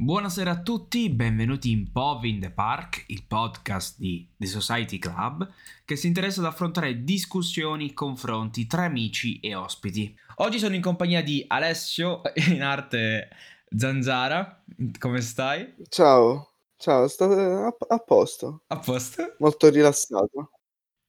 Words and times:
Buonasera 0.00 0.52
a 0.52 0.60
tutti, 0.60 1.08
benvenuti 1.10 1.72
in 1.72 1.90
POV 1.90 2.24
in 2.26 2.40
the 2.40 2.50
Park, 2.50 3.02
il 3.08 3.24
podcast 3.26 3.98
di 3.98 4.28
The 4.36 4.46
Society 4.46 5.00
Club 5.00 5.50
che 5.84 5.96
si 5.96 6.06
interessa 6.06 6.38
ad 6.38 6.46
affrontare 6.46 7.02
discussioni, 7.02 7.92
confronti 7.94 8.68
tra 8.68 8.84
amici 8.84 9.40
e 9.40 9.56
ospiti. 9.56 10.16
Oggi 10.36 10.60
sono 10.60 10.76
in 10.76 10.82
compagnia 10.82 11.20
di 11.20 11.44
Alessio, 11.48 12.20
in 12.50 12.62
arte 12.62 13.28
Zanzara, 13.76 14.62
come 15.00 15.20
stai? 15.20 15.74
Ciao, 15.88 16.52
ciao, 16.76 17.08
sto 17.08 17.24
a, 17.24 17.76
a 17.88 17.98
posto, 17.98 18.62
A 18.68 18.78
posto? 18.78 19.34
molto 19.38 19.68
rilassato. 19.68 20.52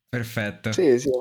Perfetto. 0.09 0.71
Sì, 0.71 0.97
sì. 0.97 1.11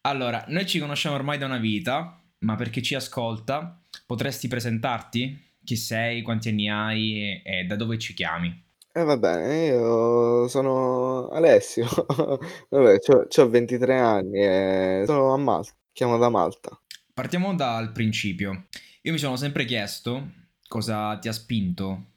Allora, 0.00 0.44
noi 0.48 0.66
ci 0.66 0.80
conosciamo 0.80 1.14
ormai 1.14 1.38
da 1.38 1.46
una 1.46 1.58
vita, 1.58 2.20
ma 2.40 2.56
per 2.56 2.70
chi 2.70 2.82
ci 2.82 2.96
ascolta, 2.96 3.80
potresti 4.04 4.48
presentarti? 4.48 5.45
Chi 5.66 5.76
sei, 5.76 6.22
quanti 6.22 6.48
anni 6.48 6.70
hai 6.70 7.42
e, 7.42 7.42
e 7.44 7.64
da 7.66 7.76
dove 7.76 7.98
ci 7.98 8.14
chiami? 8.14 8.64
E 8.92 9.02
va 9.04 9.16
bene, 9.18 9.66
io 9.66 10.48
sono 10.48 11.28
Alessio, 11.28 11.86
vabbè, 12.70 12.98
ho 13.36 13.48
23 13.48 13.98
anni 13.98 14.38
e 14.40 15.02
sono 15.04 15.34
a 15.34 15.36
Malta, 15.36 15.72
chiamo 15.92 16.16
da 16.16 16.30
Malta. 16.30 16.80
Partiamo 17.12 17.54
dal 17.54 17.92
principio. 17.92 18.66
Io 19.02 19.12
mi 19.12 19.18
sono 19.18 19.36
sempre 19.36 19.64
chiesto 19.64 20.32
cosa 20.68 21.18
ti 21.18 21.28
ha 21.28 21.32
spinto 21.32 22.12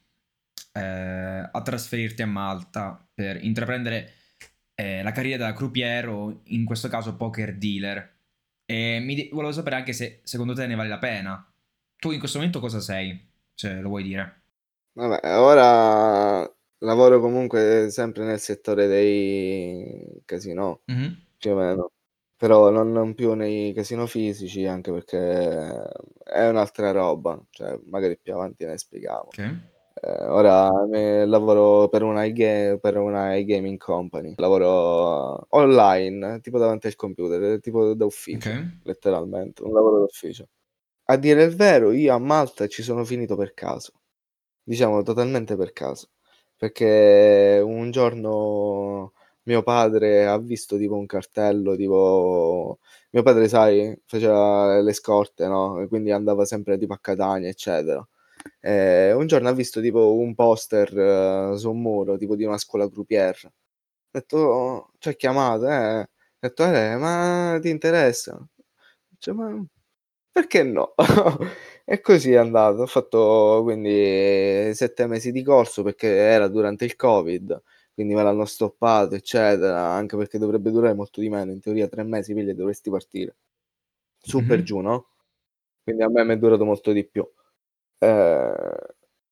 eh, 0.72 0.80
a 0.80 1.62
trasferirti 1.62 2.22
a 2.22 2.26
Malta 2.26 3.08
per 3.12 3.42
intraprendere 3.44 4.12
eh, 4.74 5.02
la 5.02 5.12
carriera 5.12 5.46
da 5.46 5.52
croupier 5.52 6.08
o 6.08 6.40
in 6.46 6.64
questo 6.64 6.88
caso 6.88 7.16
poker 7.16 7.56
dealer. 7.56 8.18
E 8.66 9.00
mi 9.00 9.14
di- 9.14 9.28
volevo 9.32 9.52
sapere 9.52 9.76
anche 9.76 9.92
se 9.92 10.20
secondo 10.24 10.54
te 10.54 10.66
ne 10.66 10.74
vale 10.74 10.88
la 10.88 10.98
pena. 10.98 11.52
Tu 11.96 12.12
in 12.12 12.18
questo 12.18 12.38
momento 12.38 12.60
cosa 12.60 12.80
sei? 12.80 13.29
Se 13.60 13.74
lo 13.80 13.88
vuoi 13.90 14.02
dire. 14.04 14.42
Vabbè, 14.92 15.38
ora 15.38 16.50
lavoro 16.78 17.20
comunque 17.20 17.90
sempre 17.90 18.24
nel 18.24 18.40
settore 18.40 18.86
dei 18.86 20.22
casino, 20.24 20.80
Mhm. 20.86 21.16
più 21.36 21.52
o 21.52 21.56
meno, 21.56 21.90
però 22.36 22.70
non, 22.70 22.90
non 22.90 23.14
più 23.14 23.34
nei 23.34 23.72
casino 23.74 24.06
fisici, 24.06 24.64
anche 24.66 24.90
perché 24.92 25.18
è 26.24 26.48
un'altra 26.48 26.90
roba, 26.90 27.38
cioè 27.50 27.78
magari 27.84 28.18
più 28.18 28.32
avanti 28.34 28.64
ne 28.64 28.78
spiegavo. 28.78 29.26
Ok. 29.28 29.38
Eh, 30.02 30.24
ora 30.28 30.70
lavoro 31.26 31.88
per 31.88 32.02
una, 32.02 32.24
iga- 32.24 32.78
per 32.78 32.96
una 32.96 33.38
gaming 33.42 33.76
company, 33.78 34.32
lavoro 34.38 35.46
online, 35.50 36.40
tipo 36.40 36.58
davanti 36.58 36.86
al 36.86 36.96
computer, 36.96 37.60
tipo 37.60 37.92
da 37.94 38.06
ufficio, 38.06 38.48
Ok. 38.50 38.78
letteralmente, 38.84 39.62
un 39.62 39.72
lavoro 39.72 39.98
d'ufficio. 40.00 40.46
A 41.12 41.16
dire 41.16 41.42
il 41.44 41.54
vero, 41.56 41.90
io 41.92 42.14
a 42.14 42.18
Malta 42.18 42.66
ci 42.68 42.82
sono 42.82 43.04
finito 43.04 43.36
per 43.36 43.52
caso, 43.54 43.92
diciamo 44.62 45.02
totalmente 45.02 45.56
per 45.56 45.72
caso, 45.72 46.10
perché 46.56 47.60
un 47.64 47.90
giorno 47.90 49.12
mio 49.44 49.62
padre 49.62 50.26
ha 50.26 50.38
visto 50.38 50.76
tipo 50.78 50.94
un 50.96 51.06
cartello, 51.06 51.74
tipo 51.76 52.78
mio 53.10 53.22
padre, 53.22 53.48
sai, 53.48 53.98
faceva 54.06 54.80
le 54.80 54.92
scorte, 54.92 55.46
no? 55.48 55.80
E 55.80 55.88
quindi 55.88 56.12
andava 56.12 56.44
sempre 56.44 56.78
tipo 56.78 56.92
a 56.94 56.98
Catania, 57.00 57.48
eccetera. 57.48 58.06
E 58.60 59.12
un 59.12 59.26
giorno 59.26 59.48
ha 59.48 59.52
visto 59.52 59.80
tipo 59.80 60.14
un 60.14 60.34
poster 60.34 60.96
eh, 61.54 61.58
su 61.58 61.70
un 61.70 61.80
muro, 61.80 62.16
tipo 62.18 62.36
di 62.36 62.44
una 62.44 62.58
scuola 62.58 62.88
croupier. 62.88 63.36
Ha 63.46 63.50
detto, 64.10 64.36
"Oh, 64.38 64.92
ci 64.98 65.08
ha 65.10 65.12
chiamato, 65.14 65.66
eh. 65.68 65.72
Ha 66.00 66.08
detto, 66.40 66.64
eh, 66.66 66.96
ma 66.96 67.58
ti 67.60 67.68
interessa? 67.70 68.38
Dice, 69.08 69.32
ma 69.32 69.64
perché 70.40 70.62
no? 70.62 70.94
E 71.84 72.00
così 72.00 72.32
è 72.32 72.36
andato. 72.36 72.82
Ho 72.82 72.86
fatto 72.86 73.60
quindi 73.64 74.72
sette 74.74 75.06
mesi 75.08 75.32
di 75.32 75.42
corso 75.42 75.82
perché 75.82 76.06
era 76.08 76.46
durante 76.46 76.84
il 76.84 76.94
Covid, 76.94 77.60
quindi 77.94 78.14
me 78.14 78.22
l'hanno 78.22 78.44
stoppato, 78.44 79.16
eccetera, 79.16 79.88
anche 79.88 80.16
perché 80.16 80.38
dovrebbe 80.38 80.70
durare 80.70 80.94
molto 80.94 81.20
di 81.20 81.28
meno. 81.28 81.50
In 81.50 81.58
teoria 81.60 81.88
tre 81.88 82.04
mesi, 82.04 82.32
quindi 82.32 82.54
dovresti 82.54 82.90
partire 82.90 83.36
su 84.18 84.44
per 84.46 84.58
Mhm. 84.60 84.64
giù, 84.64 84.78
no? 84.80 85.08
Quindi 85.84 86.02
a 86.04 86.08
me 86.10 86.24
mi 86.24 86.34
è 86.34 86.38
durato 86.38 86.64
molto 86.64 86.92
di 86.92 87.04
più. 87.06 87.28
Eh, 87.98 88.52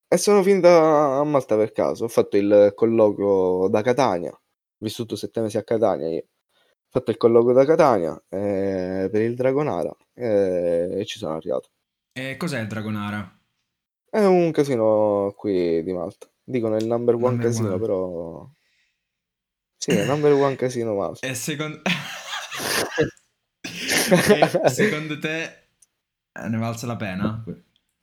e 0.08 0.16
sono 0.18 0.42
finito 0.42 0.68
a 0.68 1.24
Malta 1.24 1.56
per 1.56 1.72
caso. 1.72 2.04
Ho 2.04 2.08
fatto 2.08 2.36
il 2.36 2.72
colloquio 2.74 3.68
da 3.68 3.82
Catania. 3.82 4.30
Ho 4.32 4.40
vissuto 4.78 5.16
sette 5.16 5.40
mesi 5.42 5.58
a 5.58 5.64
Catania 5.64 6.08
io. 6.08 6.24
Fatto 6.90 7.10
il 7.10 7.16
colloquio 7.18 7.54
da 7.54 7.66
Catania 7.66 8.14
eh, 8.28 9.08
per 9.10 9.20
il 9.20 9.34
Dragonara 9.34 9.94
eh, 10.14 10.88
e 11.00 11.04
ci 11.04 11.18
sono 11.18 11.34
arrivato. 11.34 11.70
E 12.12 12.36
cos'è 12.36 12.60
il 12.60 12.66
Dragonara? 12.66 13.38
È 14.08 14.24
un 14.24 14.50
casino 14.52 15.34
qui 15.36 15.82
di 15.82 15.92
Malta. 15.92 16.26
Dicono 16.42 16.76
il 16.76 16.86
number 16.86 17.14
one 17.14 17.24
Number 17.26 17.46
casino, 17.46 17.68
one. 17.68 17.78
però... 17.78 18.50
Sì, 19.76 19.90
è 19.90 20.06
number 20.06 20.32
one 20.32 20.56
casino 20.56 20.94
Malta. 20.94 21.26
E 21.26 21.34
secondo... 21.34 21.80
e 23.60 24.68
secondo 24.70 25.18
te 25.18 25.42
eh, 26.32 26.48
ne 26.48 26.56
valsa 26.56 26.86
la 26.86 26.96
pena? 26.96 27.44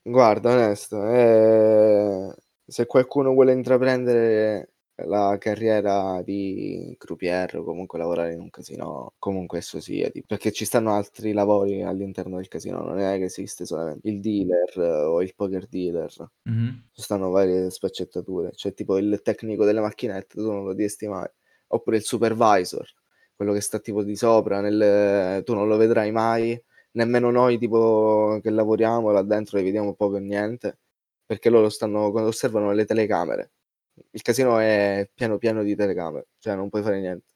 Guarda, 0.01 0.51
onesto, 0.51 1.03
eh, 1.07 2.35
se 2.65 2.85
qualcuno 2.85 3.31
vuole 3.31 3.53
intraprendere 3.53 4.74
la 5.05 5.37
carriera 5.39 6.21
di 6.23 6.95
croupier 6.97 7.57
o 7.57 7.63
comunque 7.63 7.99
lavorare 7.99 8.33
in 8.33 8.39
un 8.41 8.49
casino, 8.49 9.13
comunque 9.19 9.57
esso 9.59 9.79
sia, 9.79 10.09
tipo, 10.09 10.25
perché 10.27 10.51
ci 10.51 10.65
stanno 10.65 10.93
altri 10.93 11.33
lavori 11.33 11.83
all'interno 11.83 12.37
del 12.37 12.47
casino, 12.47 12.79
non 12.83 12.99
è 12.99 13.17
che 13.17 13.25
esiste 13.25 13.65
solamente 13.65 14.07
il 14.09 14.19
dealer 14.21 14.71
eh, 14.77 15.03
o 15.05 15.21
il 15.21 15.33
poker 15.35 15.67
dealer, 15.67 16.11
Mhm. 16.45 16.83
ci 16.91 17.01
stanno 17.01 17.29
varie 17.29 17.69
sfaccettature, 17.69 18.51
c'è 18.51 18.73
tipo 18.73 18.97
il 18.97 19.21
tecnico 19.21 19.65
delle 19.65 19.81
macchinette, 19.81 20.35
tu 20.35 20.49
non 20.51 20.63
lo 20.65 20.73
diresti 20.73 21.07
mai, 21.07 21.27
oppure 21.67 21.97
il 21.97 22.03
supervisor, 22.03 22.87
quello 23.35 23.51
che 23.53 23.61
sta 23.61 23.79
tipo 23.79 24.03
di 24.03 24.15
sopra, 24.15 24.61
nel, 24.61 25.43
tu 25.43 25.53
non 25.53 25.67
lo 25.67 25.75
vedrai 25.77 26.11
mai, 26.11 26.61
nemmeno 26.91 27.31
noi 27.31 27.57
tipo 27.57 28.39
che 28.41 28.49
lavoriamo 28.49 29.11
là 29.11 29.21
dentro 29.23 29.57
le 29.57 29.63
vediamo 29.63 29.93
poco 29.93 30.17
niente, 30.17 30.79
perché 31.25 31.49
loro 31.49 31.69
stanno, 31.69 32.11
quando 32.11 32.29
osservano 32.29 32.71
le 32.71 32.85
telecamere, 32.85 33.51
il 34.11 34.21
casino 34.21 34.59
è 34.59 35.09
pieno 35.13 35.37
pieno 35.37 35.63
di 35.63 35.75
telecamere, 35.75 36.27
cioè 36.39 36.55
non 36.55 36.69
puoi 36.69 36.81
fare 36.83 36.99
niente, 36.99 37.33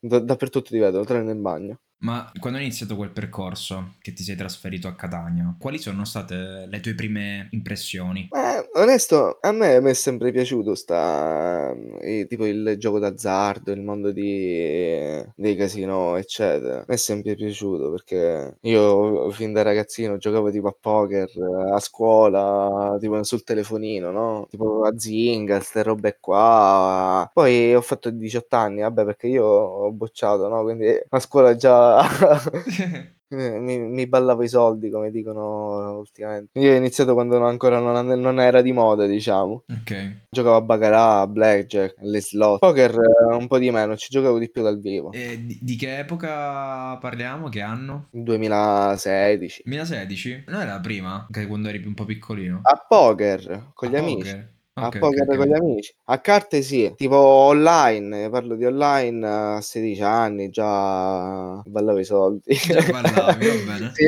Da- 0.00 0.20
dappertutto 0.20 0.70
ti 0.70 0.78
vedono, 0.78 1.04
tranne 1.04 1.32
in 1.32 1.42
bagno. 1.42 1.80
Ma 2.00 2.30
quando 2.38 2.58
hai 2.58 2.64
iniziato 2.64 2.94
quel 2.94 3.10
percorso 3.10 3.94
che 4.00 4.12
ti 4.12 4.22
sei 4.22 4.36
trasferito 4.36 4.86
a 4.86 4.94
Catania, 4.94 5.56
quali 5.58 5.78
sono 5.78 6.04
state 6.04 6.66
le 6.68 6.78
tue 6.80 6.94
prime 6.94 7.48
impressioni? 7.50 8.28
Eh, 8.30 8.68
onesto, 8.80 9.38
a 9.40 9.50
me 9.50 9.80
mi 9.80 9.90
è 9.90 9.94
sempre 9.94 10.30
piaciuto 10.30 10.76
sta, 10.76 11.74
eh, 12.00 12.26
tipo 12.28 12.46
il 12.46 12.76
gioco 12.78 13.00
d'azzardo, 13.00 13.72
il 13.72 13.80
mondo 13.82 14.12
di, 14.12 14.96
dei 15.34 15.56
casino, 15.56 16.14
eccetera. 16.16 16.84
Mi 16.86 16.94
è 16.94 16.96
sempre 16.96 17.34
piaciuto 17.34 17.90
perché 17.90 18.58
io 18.60 19.30
fin 19.32 19.52
da 19.52 19.62
ragazzino 19.62 20.18
giocavo 20.18 20.50
tipo 20.52 20.68
a 20.68 20.76
poker 20.78 21.28
eh, 21.28 21.72
a 21.74 21.80
scuola, 21.80 22.96
tipo 23.00 23.20
sul 23.24 23.42
telefonino, 23.42 24.12
no? 24.12 24.46
Tipo 24.48 24.84
a 24.84 24.96
Zynga, 24.96 25.58
ste 25.60 25.82
robe 25.82 26.18
qua. 26.20 27.28
Poi 27.32 27.74
ho 27.74 27.80
fatto 27.80 28.10
18 28.10 28.54
anni, 28.56 28.82
vabbè, 28.82 29.04
perché 29.04 29.26
io 29.26 29.44
ho 29.44 29.90
bocciato, 29.90 30.46
no? 30.48 30.62
Quindi 30.62 30.86
a 31.08 31.18
scuola 31.18 31.56
già 31.56 31.87
eh, 32.00 33.12
Mi, 33.30 33.78
mi 33.78 34.06
ballavo 34.06 34.42
i 34.42 34.48
soldi, 34.48 34.88
come 34.88 35.10
dicono 35.10 35.98
ultimamente. 35.98 36.58
Io 36.58 36.72
ho 36.72 36.76
iniziato 36.76 37.12
quando 37.12 37.38
non- 37.38 37.48
ancora 37.48 37.78
non, 37.78 38.06
non 38.06 38.40
era 38.40 38.62
di 38.62 38.72
moda, 38.72 39.04
diciamo. 39.04 39.64
ok. 39.70 40.16
Giocavo 40.30 40.56
a 40.56 40.62
Baccarat, 40.62 41.20
a 41.20 41.26
Blackjack, 41.26 41.96
alle 42.00 42.22
slot. 42.22 42.58
Poker 42.58 42.90
eh, 42.94 43.34
un 43.34 43.46
po' 43.46 43.58
di 43.58 43.70
meno, 43.70 43.98
ci 43.98 44.08
giocavo 44.08 44.38
di 44.38 44.50
più 44.50 44.62
dal 44.62 44.80
vivo. 44.80 45.12
E 45.12 45.44
di, 45.44 45.58
di 45.60 45.76
che 45.76 45.98
epoca 45.98 46.96
parliamo? 46.96 47.50
Che 47.50 47.60
anno? 47.60 48.06
2016. 48.12 49.62
2016? 49.66 50.44
Non 50.46 50.62
era 50.62 50.72
la 50.72 50.80
prima? 50.80 51.26
Anche 51.26 51.46
quando 51.46 51.68
eri 51.68 51.84
un 51.84 51.92
po' 51.92 52.06
piccolino? 52.06 52.60
A 52.62 52.82
poker, 52.88 53.72
con 53.74 53.88
A 53.88 53.90
gli 53.90 53.96
amici. 53.96 54.56
Poker? 54.78 54.84
A 54.84 54.86
Ok, 54.86 54.94
ok, 54.96 54.98
poker 54.98 55.28
ok. 55.28 55.36
con 55.36 55.46
gli 55.46 55.52
amici. 55.54 55.94
A 56.04 56.20
carte 56.20 56.62
sì, 56.62 56.92
tipo 56.96 57.16
online, 57.16 58.28
parlo 58.30 58.54
di 58.56 58.64
online 58.64 59.26
a 59.26 59.60
16 59.60 60.02
anni, 60.02 60.48
già 60.50 61.60
ballavo 61.64 61.98
i 61.98 62.04
soldi. 62.04 62.54
Già 62.54 62.82
ballavi, 62.82 63.46
va 63.46 63.54
bene. 63.54 63.90
Sì, 63.98 64.04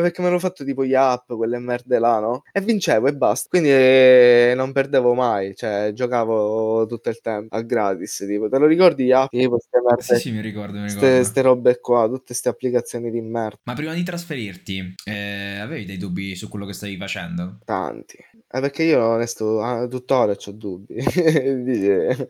perché 0.00 0.22
me 0.22 0.30
l'ho 0.30 0.38
fatto 0.38 0.64
tipo 0.64 0.84
gli 0.84 0.94
app, 0.94 1.32
quelle 1.32 1.58
merde 1.58 1.98
là, 1.98 2.18
no? 2.20 2.42
E 2.52 2.60
vincevo 2.60 3.06
e 3.08 3.12
basta. 3.14 3.48
Quindi 3.48 3.68
eh, 3.70 4.52
non 4.56 4.72
perdevo 4.72 5.14
mai, 5.14 5.54
cioè 5.54 5.90
giocavo 5.92 6.86
tutto 6.86 7.08
il 7.10 7.20
tempo 7.20 7.54
a 7.56 7.62
gratis, 7.62 8.24
tipo, 8.26 8.48
te 8.48 8.58
lo 8.58 8.66
ricordi 8.66 9.04
gli 9.04 9.12
app? 9.12 9.28
Tipo 9.30 9.58
ste 9.58 9.78
Sì, 9.78 9.84
merde, 9.86 10.20
sì, 10.20 10.30
mi 10.32 10.40
ricordo, 10.40 10.78
mi 10.78 10.88
ste, 10.88 11.00
ricordo. 11.00 11.24
ste 11.24 11.42
robe 11.42 11.80
qua, 11.80 12.08
tutte 12.08 12.34
ste 12.34 12.48
applicazioni 12.48 13.10
di 13.10 13.20
merda, 13.20 13.58
Ma 13.64 13.74
prima 13.74 13.92
di 13.94 14.02
trasferirti, 14.02 14.94
eh, 15.04 15.58
avevi 15.60 15.84
dei 15.84 15.96
dubbi 15.96 16.34
su 16.34 16.48
quello 16.48 16.66
che 16.66 16.72
stavi 16.72 16.96
facendo? 16.96 17.58
tanti. 17.64 18.16
Eh, 18.16 18.60
perché 18.60 18.84
io 18.84 19.04
onesto, 19.04 19.60
ah, 19.82 19.86
tuttora 19.88 20.34
ho 20.44 20.52
dubbi. 20.52 20.94
Dice, 21.64 22.28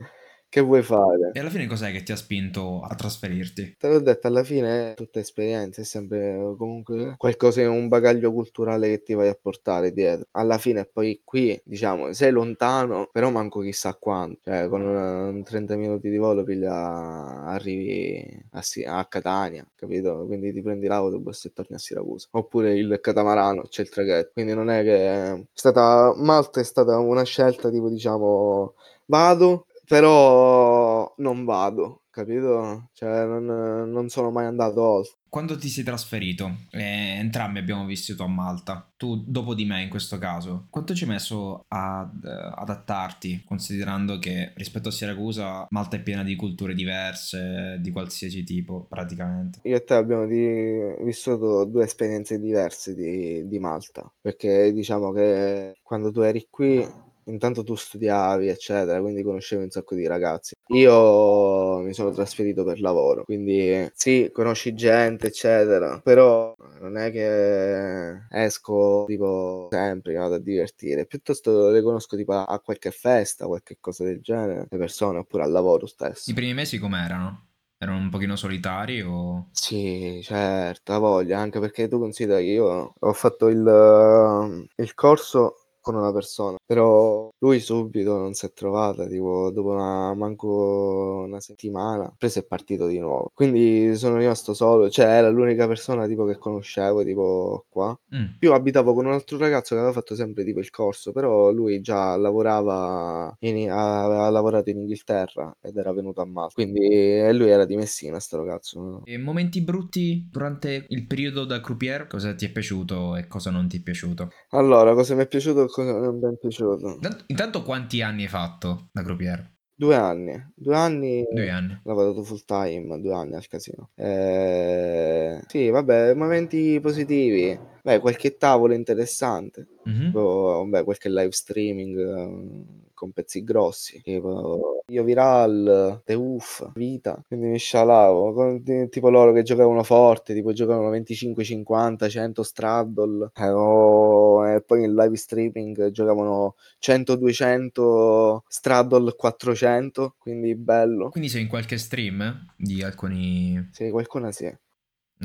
Che 0.54 0.60
vuoi 0.60 0.84
fare? 0.84 1.32
E 1.32 1.40
alla 1.40 1.50
fine 1.50 1.66
cos'è 1.66 1.90
che 1.90 2.04
ti 2.04 2.12
ha 2.12 2.16
spinto 2.16 2.80
a 2.80 2.94
trasferirti? 2.94 3.74
Te 3.76 3.88
l'ho 3.88 3.98
detto, 3.98 4.28
alla 4.28 4.44
fine 4.44 4.92
è 4.92 4.94
tutta 4.94 5.18
esperienza, 5.18 5.80
è 5.80 5.84
sempre 5.84 6.54
comunque 6.56 7.16
qualcosa, 7.16 7.68
un 7.68 7.88
bagaglio 7.88 8.32
culturale 8.32 8.88
che 8.88 9.02
ti 9.02 9.14
vai 9.14 9.26
a 9.26 9.34
portare 9.34 9.92
dietro. 9.92 10.28
Alla 10.30 10.58
fine 10.58 10.84
poi 10.84 11.20
qui, 11.24 11.60
diciamo, 11.64 12.12
sei 12.12 12.30
lontano, 12.30 13.08
però 13.10 13.30
manco 13.30 13.62
chissà 13.62 13.94
quanto. 13.94 14.42
Cioè, 14.44 14.68
con 14.68 14.82
una, 14.82 15.42
30 15.42 15.74
minuti 15.74 16.08
di 16.08 16.18
volo 16.18 16.44
piglia, 16.44 17.42
arrivi 17.46 18.24
a, 18.52 18.62
a, 18.96 19.06
Catania, 19.06 19.66
capito? 19.74 20.24
Quindi 20.24 20.52
ti 20.52 20.62
prendi 20.62 20.86
l'autobus 20.86 21.46
e 21.46 21.52
torni 21.52 21.74
a 21.74 21.80
Siracusa. 21.80 22.28
Oppure 22.30 22.78
il 22.78 23.00
catamarano, 23.02 23.62
c'è 23.62 23.82
il 23.82 23.88
traghetto. 23.88 24.30
Quindi 24.34 24.54
non 24.54 24.70
è 24.70 24.84
che... 24.84 25.32
È 25.32 25.44
stata... 25.52 26.14
Malta 26.16 26.60
è 26.60 26.64
stata 26.64 26.96
una 27.00 27.24
scelta 27.24 27.70
tipo, 27.70 27.88
diciamo, 27.88 28.74
vado 29.06 29.66
però 29.86 31.12
non 31.19 31.44
vado, 31.44 32.02
capito? 32.10 32.90
Cioè, 32.92 33.25
non, 33.26 33.90
non 33.90 34.08
sono 34.08 34.31
mai 34.31 34.46
andato 34.46 34.82
oltre. 34.82 35.12
Quando 35.34 35.58
ti 35.58 35.69
sei 35.69 35.82
trasferito, 35.82 36.58
eh, 36.70 37.16
entrambi 37.19 37.58
abbiamo 37.58 37.84
vissuto 37.86 38.22
a 38.22 38.28
Malta, 38.28 38.88
tu 38.96 39.25
dopo 39.26 39.54
di 39.54 39.64
me 39.64 39.82
in 39.82 39.88
questo 39.88 40.16
caso, 40.16 40.66
quanto 40.70 40.94
ci 40.94 41.02
hai 41.02 41.10
messo 41.10 41.64
ad 41.66 42.22
uh, 42.22 42.52
adattarti, 42.54 43.42
considerando 43.44 44.20
che 44.20 44.52
rispetto 44.54 44.90
a 44.90 44.92
Siracusa 44.92 45.66
Malta 45.70 45.96
è 45.96 46.02
piena 46.02 46.22
di 46.22 46.36
culture 46.36 46.72
diverse, 46.72 47.78
di 47.81 47.90
qualsiasi 47.90 48.44
tipo 48.44 48.86
praticamente? 48.88 49.58
Io 49.64 49.75
e 49.75 49.82
te 49.82 49.94
abbiamo 49.94 50.25
di... 50.25 51.02
vissuto 51.02 51.64
due 51.64 51.82
esperienze 51.82 52.38
diverse 52.38 52.94
di, 52.94 53.48
di 53.48 53.58
Malta, 53.58 54.08
perché 54.20 54.72
diciamo 54.72 55.10
che 55.10 55.78
quando 55.82 56.12
tu 56.12 56.20
eri 56.20 56.46
qui 56.48 56.88
intanto 57.26 57.62
tu 57.62 57.74
studiavi, 57.74 58.48
eccetera, 58.48 59.00
quindi 59.00 59.22
conoscevi 59.22 59.62
un 59.64 59.70
sacco 59.70 59.94
di 59.94 60.06
ragazzi. 60.06 60.54
Io 60.68 61.78
mi 61.78 61.92
sono 61.92 62.10
trasferito 62.10 62.64
per 62.64 62.80
lavoro, 62.80 63.24
quindi 63.24 63.90
sì, 63.94 64.30
conosci 64.32 64.74
gente, 64.74 65.26
eccetera, 65.28 66.00
però 66.02 66.54
non 66.80 66.96
è 66.96 67.10
che 67.10 68.26
esco 68.30 69.04
tipo 69.06 69.68
sempre, 69.70 70.14
vado 70.14 70.34
a 70.34 70.38
divertire, 70.38 71.06
piuttosto 71.06 71.70
le 71.70 71.82
conosco 71.82 72.16
tipo 72.16 72.32
a 72.32 72.60
qualche 72.60 72.90
festa, 72.90 73.46
qualche 73.46 73.76
cosa 73.80 74.04
del 74.04 74.20
genere, 74.20 74.66
le 74.70 74.78
persone, 74.78 75.18
oppure 75.18 75.42
al 75.42 75.50
lavoro 75.52 75.86
stesso. 75.86 76.30
I 76.30 76.34
primi 76.34 76.54
mesi 76.54 76.78
com'erano? 76.78 77.48
Erano 77.76 77.98
un 77.98 78.08
pochino 78.08 78.36
solitari 78.36 79.02
o... 79.02 79.48
Sì, 79.50 80.20
certo, 80.22 80.92
ha 80.92 80.98
voglia, 80.98 81.38
anche 81.38 81.58
perché 81.58 81.88
tu 81.88 81.98
consideri 81.98 82.46
che 82.46 82.52
io 82.52 82.94
ho 82.98 83.12
fatto 83.12 83.48
il, 83.48 84.68
il 84.76 84.94
corso 84.94 85.63
con 85.84 85.96
una 85.96 86.12
persona, 86.12 86.56
però 86.64 87.28
lui 87.40 87.60
subito 87.60 88.16
non 88.16 88.32
si 88.32 88.46
è 88.46 88.52
trovata, 88.54 89.06
tipo 89.06 89.50
dopo 89.50 89.69
una, 89.69 90.14
manco 90.14 91.25
una 91.26 91.40
settimana, 91.40 92.10
preso 92.16 92.38
è 92.38 92.44
partito 92.46 92.86
di 92.86 92.98
nuovo. 92.98 93.31
Quindi 93.34 93.94
sono 93.96 94.16
rimasto 94.16 94.54
solo, 94.54 94.88
cioè 94.88 95.04
era 95.04 95.28
l'unica 95.28 95.66
persona 95.66 96.06
tipo 96.06 96.25
che 96.25 96.38
conoscevo, 96.38 97.04
tipo 97.04 97.66
qua. 97.69 97.94
Mm. 98.16 98.38
Più 98.38 98.54
abitavo 98.54 98.94
con 98.94 99.04
un 99.04 99.12
altro 99.12 99.36
ragazzo 99.36 99.75
che 99.75 99.81
aveva 99.82 99.92
fatto 99.92 100.14
sempre 100.14 100.42
tipo 100.42 100.58
il 100.60 100.70
corso, 100.70 101.12
però 101.12 101.50
lui 101.50 101.82
già 101.82 102.16
lavorava, 102.16 103.36
in, 103.40 103.70
aveva 103.70 104.31
lavorato 104.31 104.70
in 104.70 104.78
Inghilterra 104.78 105.54
ed 105.60 105.76
era 105.76 105.92
venuto 105.92 106.22
a 106.22 106.25
Malta. 106.25 106.54
Quindi 106.54 107.31
lui 107.32 107.50
era 107.50 107.66
di 107.66 107.76
Messina, 107.76 108.19
sto 108.20 108.38
ragazzo. 108.38 108.81
No? 108.81 109.02
E 109.04 109.19
momenti 109.19 109.60
brutti 109.60 110.26
durante 110.31 110.86
il 110.88 111.06
periodo 111.06 111.44
da 111.44 111.60
croupier? 111.60 112.06
Cosa 112.06 112.34
ti 112.34 112.46
è 112.46 112.50
piaciuto 112.50 113.16
e 113.16 113.26
cosa 113.26 113.50
non 113.50 113.69
ti 113.69 113.76
è 113.76 113.82
piaciuto? 113.82 114.31
Allora, 114.52 114.94
cosa 114.94 115.14
mi 115.14 115.22
è 115.22 115.28
piaciuto 115.28 115.66
cosa 115.74 115.98
non 115.98 116.24
è 116.24 116.38
piaciuto. 116.38 117.00
Intanto 117.26 117.62
quanti 117.62 118.00
anni 118.00 118.22
hai 118.22 118.28
fatto 118.28 118.90
da 118.92 119.02
croupier? 119.02 119.52
Due 119.76 119.96
anni, 119.96 120.52
due 120.54 120.76
anni, 120.76 121.26
due 121.32 121.50
anni. 121.50 121.80
lavorato 121.82 122.22
full 122.22 122.44
time, 122.46 123.00
due 123.00 123.12
anni 123.12 123.34
al 123.34 123.46
casino. 123.48 123.90
Eh, 123.96 125.40
sì, 125.48 125.68
vabbè, 125.70 126.14
momenti 126.14 126.78
positivi. 126.80 127.58
Beh, 127.82 127.98
qualche 127.98 128.36
tavolo 128.36 128.72
interessante. 128.72 129.66
Mm-hmm. 129.88 130.04
Tipo, 130.06 130.64
vabbè, 130.64 130.84
qualche 130.84 131.08
live 131.08 131.32
streaming 131.32 132.83
con 132.94 133.12
pezzi 133.12 133.43
grossi, 133.44 134.00
tipo 134.02 134.82
io 134.87 135.02
Viral, 135.02 136.02
Teuf, 136.05 136.73
Vita, 136.75 137.23
quindi 137.26 137.46
mi 137.46 137.58
scialavo, 137.58 138.32
con, 138.32 138.88
tipo 138.91 139.11
loro 139.11 139.32
che 139.32 139.43
giocavano 139.43 139.82
forte, 139.82 140.35
tipo 140.35 140.52
giocavano 140.52 140.91
25, 140.91 141.44
50, 141.44 142.08
100 142.08 142.43
straddle, 142.43 143.31
eh, 143.35 143.50
oh, 143.50 144.46
e 144.46 144.62
poi 144.62 144.85
in 144.85 144.94
live 144.94 145.17
streaming 145.17 145.91
giocavano 145.91 146.55
100, 146.79 147.17
200 147.17 148.44
straddle 148.46 149.14
400, 149.17 150.14
quindi 150.19 150.55
bello. 150.55 151.11
Quindi 151.11 151.29
sei 151.29 151.43
in 151.43 151.49
qualche 151.49 151.79
stream 151.79 152.55
di 152.56 152.82
alcuni... 152.82 153.69
Sì, 153.73 153.91
qualcuna 153.91 154.32
sì. 154.32 154.55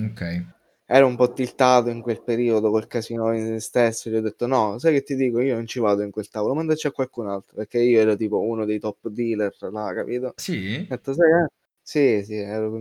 Ok 0.02 0.58
ero 0.92 1.06
un 1.06 1.16
po' 1.16 1.32
tiltato 1.32 1.90
in 1.90 2.02
quel 2.02 2.24
periodo 2.24 2.72
col 2.72 2.88
casino 2.88 3.32
in 3.36 3.46
se 3.46 3.60
stesso. 3.60 4.10
Gli 4.10 4.16
ho 4.16 4.22
detto: 4.22 4.48
No, 4.48 4.80
sai 4.80 4.94
che 4.94 5.04
ti 5.04 5.16
dico, 5.16 5.40
io 5.40 5.54
non 5.56 5.68
ci 5.68 5.80
vado 5.80 6.02
in 6.02 6.10
quel 6.12 6.28
tavolo, 6.30 6.56
mandaci 6.56 6.88
a 6.88 6.92
qualcun 6.92 7.28
altro. 7.28 7.56
Perché 7.58 7.80
io 7.80 8.00
ero 8.00 8.16
tipo 8.16 8.40
uno 8.42 8.66
dei 8.66 8.80
top 8.80 9.08
dealer 9.10 9.56
là, 9.72 9.94
capito? 9.94 10.34
Sì. 10.38 10.78
Ho 10.90 10.96
detto, 10.96 11.14
sai, 11.14 11.30
eh? 11.44 11.48
Sì, 11.82 12.24
sì, 12.24 12.36
ero... 12.38 12.72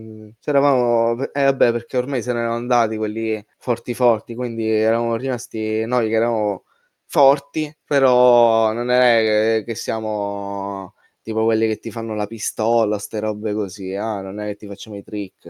eravamo, 0.44 1.22
eh 1.32 1.44
vabbè, 1.44 1.72
perché 1.72 1.96
ormai 1.96 2.22
se 2.22 2.32
ne 2.32 2.40
erano 2.40 2.54
andati 2.56 2.96
quelli 2.96 3.42
forti 3.58 3.94
forti, 3.94 4.34
quindi 4.34 4.68
eravamo 4.68 5.16
rimasti 5.16 5.84
noi 5.86 6.08
che 6.08 6.14
eravamo 6.16 6.64
forti, 7.06 7.74
però 7.84 8.72
non 8.72 8.90
è 8.90 9.60
che, 9.60 9.64
che 9.66 9.74
siamo 9.74 10.94
tipo 11.28 11.44
quelli 11.44 11.66
che 11.66 11.78
ti 11.78 11.90
fanno 11.90 12.14
la 12.14 12.26
pistola, 12.26 12.98
ste 12.98 13.20
robe 13.20 13.52
così, 13.52 13.94
ah, 13.94 14.22
non 14.22 14.40
è 14.40 14.46
che 14.46 14.56
ti 14.56 14.66
facciamo 14.66 14.96
i 14.96 15.02
trick. 15.02 15.46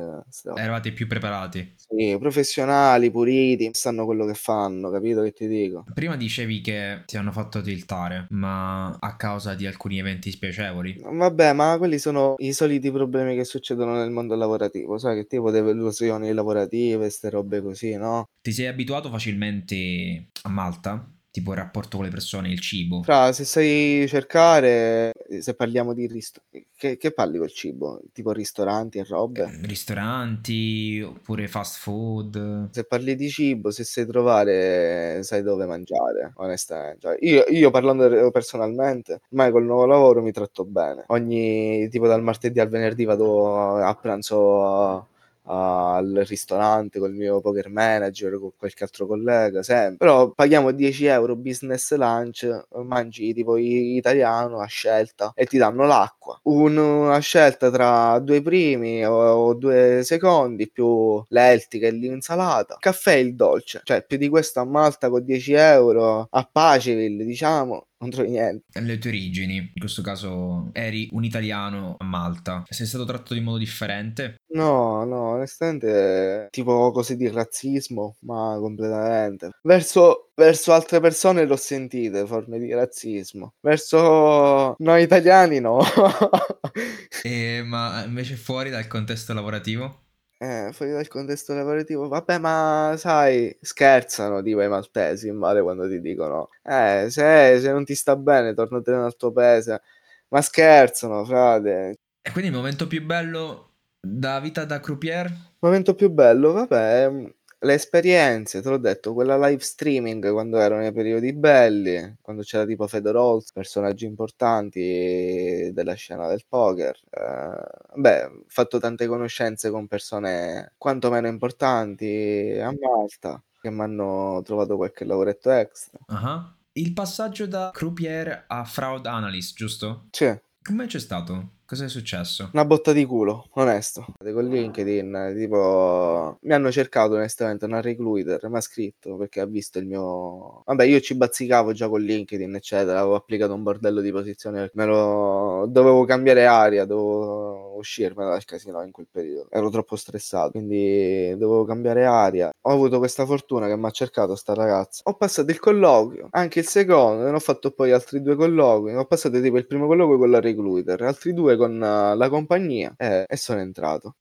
Eravate 0.56 0.90
più 0.92 1.06
preparati. 1.06 1.75
Sì, 1.76 2.16
professionali, 2.19 3.12
puliti, 3.12 3.70
sanno 3.75 4.04
quello 4.04 4.26
che 4.26 4.34
fanno, 4.34 4.90
capito 4.90 5.22
che 5.22 5.30
ti 5.30 5.46
dico? 5.46 5.84
Prima 5.94 6.16
dicevi 6.16 6.60
che 6.60 7.02
ti 7.06 7.16
hanno 7.16 7.30
fatto 7.30 7.60
tiltare, 7.60 8.26
ma 8.30 8.88
a 8.98 9.14
causa 9.14 9.54
di 9.54 9.66
alcuni 9.66 10.00
eventi 10.00 10.32
spiacevoli? 10.32 11.00
Vabbè, 11.00 11.52
ma 11.52 11.76
quelli 11.78 11.98
sono 11.98 12.34
i 12.38 12.52
soliti 12.52 12.90
problemi 12.90 13.36
che 13.36 13.44
succedono 13.44 13.94
nel 13.94 14.10
mondo 14.10 14.34
lavorativo, 14.34 14.98
sai 14.98 15.14
che 15.14 15.26
tipo 15.28 15.52
delle 15.52 15.70
illusioni 15.70 16.32
lavorative, 16.32 17.08
ste 17.08 17.30
robe 17.30 17.62
così, 17.62 17.94
no? 17.94 18.25
Ti 18.42 18.50
sei 18.50 18.66
abituato 18.66 19.10
facilmente 19.10 20.30
a 20.42 20.48
Malta? 20.48 21.12
tipo 21.38 21.52
il 21.52 21.58
rapporto 21.58 21.96
con 21.96 22.06
le 22.06 22.12
persone, 22.12 22.50
il 22.50 22.60
cibo. 22.60 23.02
Fra, 23.02 23.32
se 23.32 23.44
sai 23.44 24.06
cercare, 24.08 25.12
se 25.40 25.54
parliamo 25.54 25.92
di 25.92 26.06
ristoranti, 26.06 26.66
che, 26.75 26.96
che, 26.96 27.12
parli 27.12 27.38
col 27.38 27.50
cibo? 27.50 28.00
Tipo 28.12 28.32
ristoranti 28.32 28.98
e 28.98 29.04
robe? 29.04 29.42
Eh, 29.42 29.66
ristoranti 29.66 31.02
oppure 31.04 31.46
fast 31.48 31.78
food. 31.78 32.70
Se 32.70 32.84
parli 32.84 33.14
di 33.14 33.28
cibo, 33.28 33.70
se 33.70 33.84
sai 33.84 34.06
trovare, 34.06 35.22
sai 35.22 35.42
dove 35.42 35.66
mangiare, 35.66 36.32
onestamente. 36.36 37.00
Cioè, 37.00 37.16
io, 37.20 37.44
io 37.48 37.70
parlando 37.70 38.30
personalmente, 38.30 39.20
ormai 39.30 39.50
col 39.50 39.64
nuovo 39.64 39.84
lavoro 39.84 40.22
mi 40.22 40.32
tratto 40.32 40.64
bene. 40.64 41.04
Ogni, 41.08 41.88
tipo 41.88 42.06
dal 42.06 42.23
martedì 42.23 42.61
al 42.61 42.68
venerdì 42.68 43.04
vado 43.04 43.76
a 43.76 43.94
pranzo 43.94 45.08
al 45.49 46.25
ristorante 46.26 46.99
col 46.99 47.14
mio 47.14 47.40
poker 47.40 47.71
manager, 47.71 48.38
con 48.38 48.50
qualche 48.57 48.85
altro 48.85 49.07
collega, 49.07 49.62
sempre. 49.62 49.97
Però 49.97 50.31
paghiamo 50.31 50.73
10 50.73 51.07
euro 51.07 51.37
business 51.37 51.95
lunch, 51.95 52.67
mangi 52.85 53.33
tipo 53.33 53.57
italiano 53.57 54.61
a 54.61 54.67
scelta 54.67 55.33
e 55.35 55.47
ti 55.47 55.59
danno 55.59 55.87
l'acqua. 55.87 56.38
una 56.45 57.19
scelta 57.19 57.71
tra 57.71 58.19
due 58.19 58.43
primi 58.43 59.05
o, 59.05 59.14
o 59.14 59.55
due 59.55 60.02
secondi 60.05 60.71
più 60.71 61.23
l'eltica 61.28 61.87
e 61.87 61.90
l'insalata. 61.93 62.76
Caffè 62.78 63.14
e 63.14 63.21
il 63.21 63.35
dolce. 63.35 63.81
Cioè, 63.85 64.05
più 64.05 64.19
di 64.19 64.28
questo 64.28 64.61
a 64.61 64.64
Malta 64.64 65.09
con 65.09 65.25
10 65.25 65.52
euro 65.52 66.28
a 66.31 66.49
Paceville, 66.50 67.25
diciamo, 67.25 67.88
non 68.00 68.11
trovi 68.11 68.31
niente. 68.31 68.81
Le 68.81 68.99
tue 68.99 69.11
origini, 69.11 69.57
in 69.57 69.78
questo 69.78 70.02
caso 70.02 70.71
eri 70.73 71.09
un 71.12 71.25
italiano 71.25 71.97
a 71.99 72.05
Malta, 72.05 72.64
sei 72.69 72.87
stato 72.87 73.05
trattato 73.05 73.35
in 73.35 73.45
modo 73.45 73.59
differente? 73.59 74.37
No, 74.49 75.05
no, 75.05 75.31
onestamente, 75.31 76.49
tipo 76.50 76.90
cose 76.93 77.17
di 77.17 77.28
razzismo, 77.28 78.17
ma 78.21 78.57
completamente. 78.59 79.50
Verso, 79.62 80.31
verso 80.35 80.73
altre 80.73 81.00
persone 81.00 81.45
l'ho 81.45 81.57
sentite 81.57 82.26
forme 82.26 82.59
di 82.59 82.73
razzismo, 82.73 83.55
verso 83.61 84.75
noi 84.78 85.02
italiani 85.02 85.61
no. 85.61 85.81
e, 87.23 87.62
ma 87.64 88.05
invece 88.05 88.37
fuori 88.37 88.71
dal 88.71 88.87
contesto 88.87 89.33
lavorativo? 89.33 90.07
Eh, 90.40 90.71
fuori 90.73 90.92
dal 90.92 91.09
contesto 91.09 91.52
lavorativo, 91.52 92.07
vabbè, 92.07 92.38
ma 92.38 92.95
sai, 92.97 93.57
scherzano 93.61 94.40
tipo 94.40 94.62
i 94.62 94.68
maltesi 94.68 95.26
in 95.26 95.37
mare 95.37 95.62
quando 95.62 95.88
ti 95.88 96.00
dicono, 96.00 96.50
eh, 96.62 97.07
se, 97.11 97.59
se 97.59 97.73
non 97.73 97.85
ti 97.85 97.97
sta 97.97 98.14
bene, 98.14 98.54
tornatene 98.54 98.99
nel 98.99 99.16
tuo 99.16 99.33
paese. 99.33 99.83
Ma 100.28 100.40
scherzano, 100.40 101.25
frate. 101.25 101.99
E 102.23 102.30
quindi 102.30 102.50
il 102.50 102.57
momento 102.57 102.87
più 102.87 103.04
bello 103.04 103.73
da 104.00 104.38
vita 104.38 104.64
da 104.64 104.78
croupier? 104.78 105.26
Il 105.26 105.57
momento 105.59 105.95
più 105.97 106.09
bello, 106.09 106.52
vabbè, 106.52 107.35
le 107.60 107.74
esperienze, 107.74 108.62
te 108.62 108.68
l'ho 108.68 108.78
detto, 108.78 109.14
quella 109.14 109.36
live 109.36 109.62
streaming 109.62 110.30
quando 110.30 110.58
erano 110.58 110.82
nei 110.82 110.92
periodi 110.92 111.32
belli, 111.32 112.16
quando 112.20 112.42
c'era 112.42 112.64
tipo 112.64 112.86
Fedor 112.86 113.42
personaggi 113.52 114.04
importanti 114.04 115.70
della 115.72 115.94
scena 115.94 116.28
del 116.28 116.44
poker. 116.48 116.96
Eh, 117.10 117.96
beh, 117.96 118.24
ho 118.24 118.44
fatto 118.46 118.78
tante 118.78 119.06
conoscenze 119.06 119.70
con 119.70 119.86
persone 119.86 120.74
quanto 120.78 121.10
meno 121.10 121.26
importanti 121.26 122.56
a 122.60 122.72
Malta 122.78 123.42
che 123.60 123.70
mi 123.70 123.80
hanno 123.80 124.40
trovato 124.44 124.76
qualche 124.76 125.04
lavoretto 125.04 125.50
extra. 125.50 125.98
Uh-huh. 126.06 126.56
Il 126.72 126.92
passaggio 126.92 127.46
da 127.46 127.70
croupier 127.72 128.44
a 128.46 128.64
fraud 128.64 129.06
analyst, 129.06 129.56
giusto? 129.56 130.06
Sì. 130.12 130.32
Come 130.62 130.86
c'è 130.86 131.00
stato? 131.00 131.56
Cosa 131.68 131.84
è 131.84 131.88
successo? 131.90 132.48
Una 132.54 132.64
botta 132.64 132.94
di 132.94 133.04
culo, 133.04 133.46
onesto. 133.50 134.06
Con 134.16 134.48
LinkedIn, 134.48 135.34
tipo, 135.37 136.38
mi 136.40 136.54
hanno 136.54 136.70
cercato 136.72 137.16
onestamente 137.16 137.66
una 137.66 137.82
recruiter, 137.82 138.48
mi 138.48 138.56
ha 138.56 138.60
scritto 138.62 139.18
perché 139.18 139.40
ha 139.40 139.44
visto 139.44 139.78
il 139.78 139.84
mio... 139.84 140.62
Vabbè, 140.64 140.84
io 140.84 140.98
ci 141.00 141.14
bazzicavo 141.14 141.72
già 141.72 141.90
con 141.90 142.00
LinkedIn, 142.00 142.54
eccetera, 142.54 143.00
avevo 143.00 143.16
applicato 143.16 143.52
un 143.52 143.62
bordello 143.62 144.00
di 144.00 144.10
posizione, 144.10 144.70
me 144.72 144.87
lo... 144.87 145.66
dovevo 145.68 146.06
cambiare 146.06 146.46
aria, 146.46 146.87
dovevo 146.87 147.38
uscirmene 147.78 148.30
dal 148.30 148.44
casino 148.44 148.82
in 148.82 148.90
quel 148.90 149.08
periodo. 149.11 149.49
Ero 149.50 149.70
troppo 149.70 149.97
stressato, 149.97 150.52
quindi 150.52 151.30
dovevo 151.37 151.64
cambiare 151.64 152.04
aria. 152.04 152.50
Ho 152.62 152.70
avuto 152.70 152.99
questa 152.99 153.26
fortuna 153.26 153.66
che 153.66 153.76
mi 153.76 153.87
ha 153.87 153.90
cercato 153.90 154.37
sta 154.37 154.54
ragazza. 154.54 155.02
Ho 155.04 155.14
passato 155.14 155.50
il 155.50 155.58
colloquio, 155.58 156.28
anche 156.30 156.61
il 156.61 156.66
secondo, 156.66 157.25
ne 157.25 157.30
ho 157.30 157.40
fatto 157.40 157.73
poi 157.73 157.92
altri 157.92 158.23
due 158.23 158.37
colloqui. 158.37 158.94
Ho 158.94 159.06
passato 159.06 159.40
tipo 159.40 159.58
il 159.58 159.66
primo 159.66 159.87
colloquio 159.87 160.18
con 160.18 160.30
la 160.30 160.40
recruiter, 160.40 161.02
altri 161.02 161.32
due 161.32 161.56
con 161.56 161.75
uh, 161.75 162.16
la 162.16 162.28
compagnia 162.28 162.94
e, 162.97 163.25
e 163.26 163.37
sono 163.37 163.61
entrato. 163.61 164.16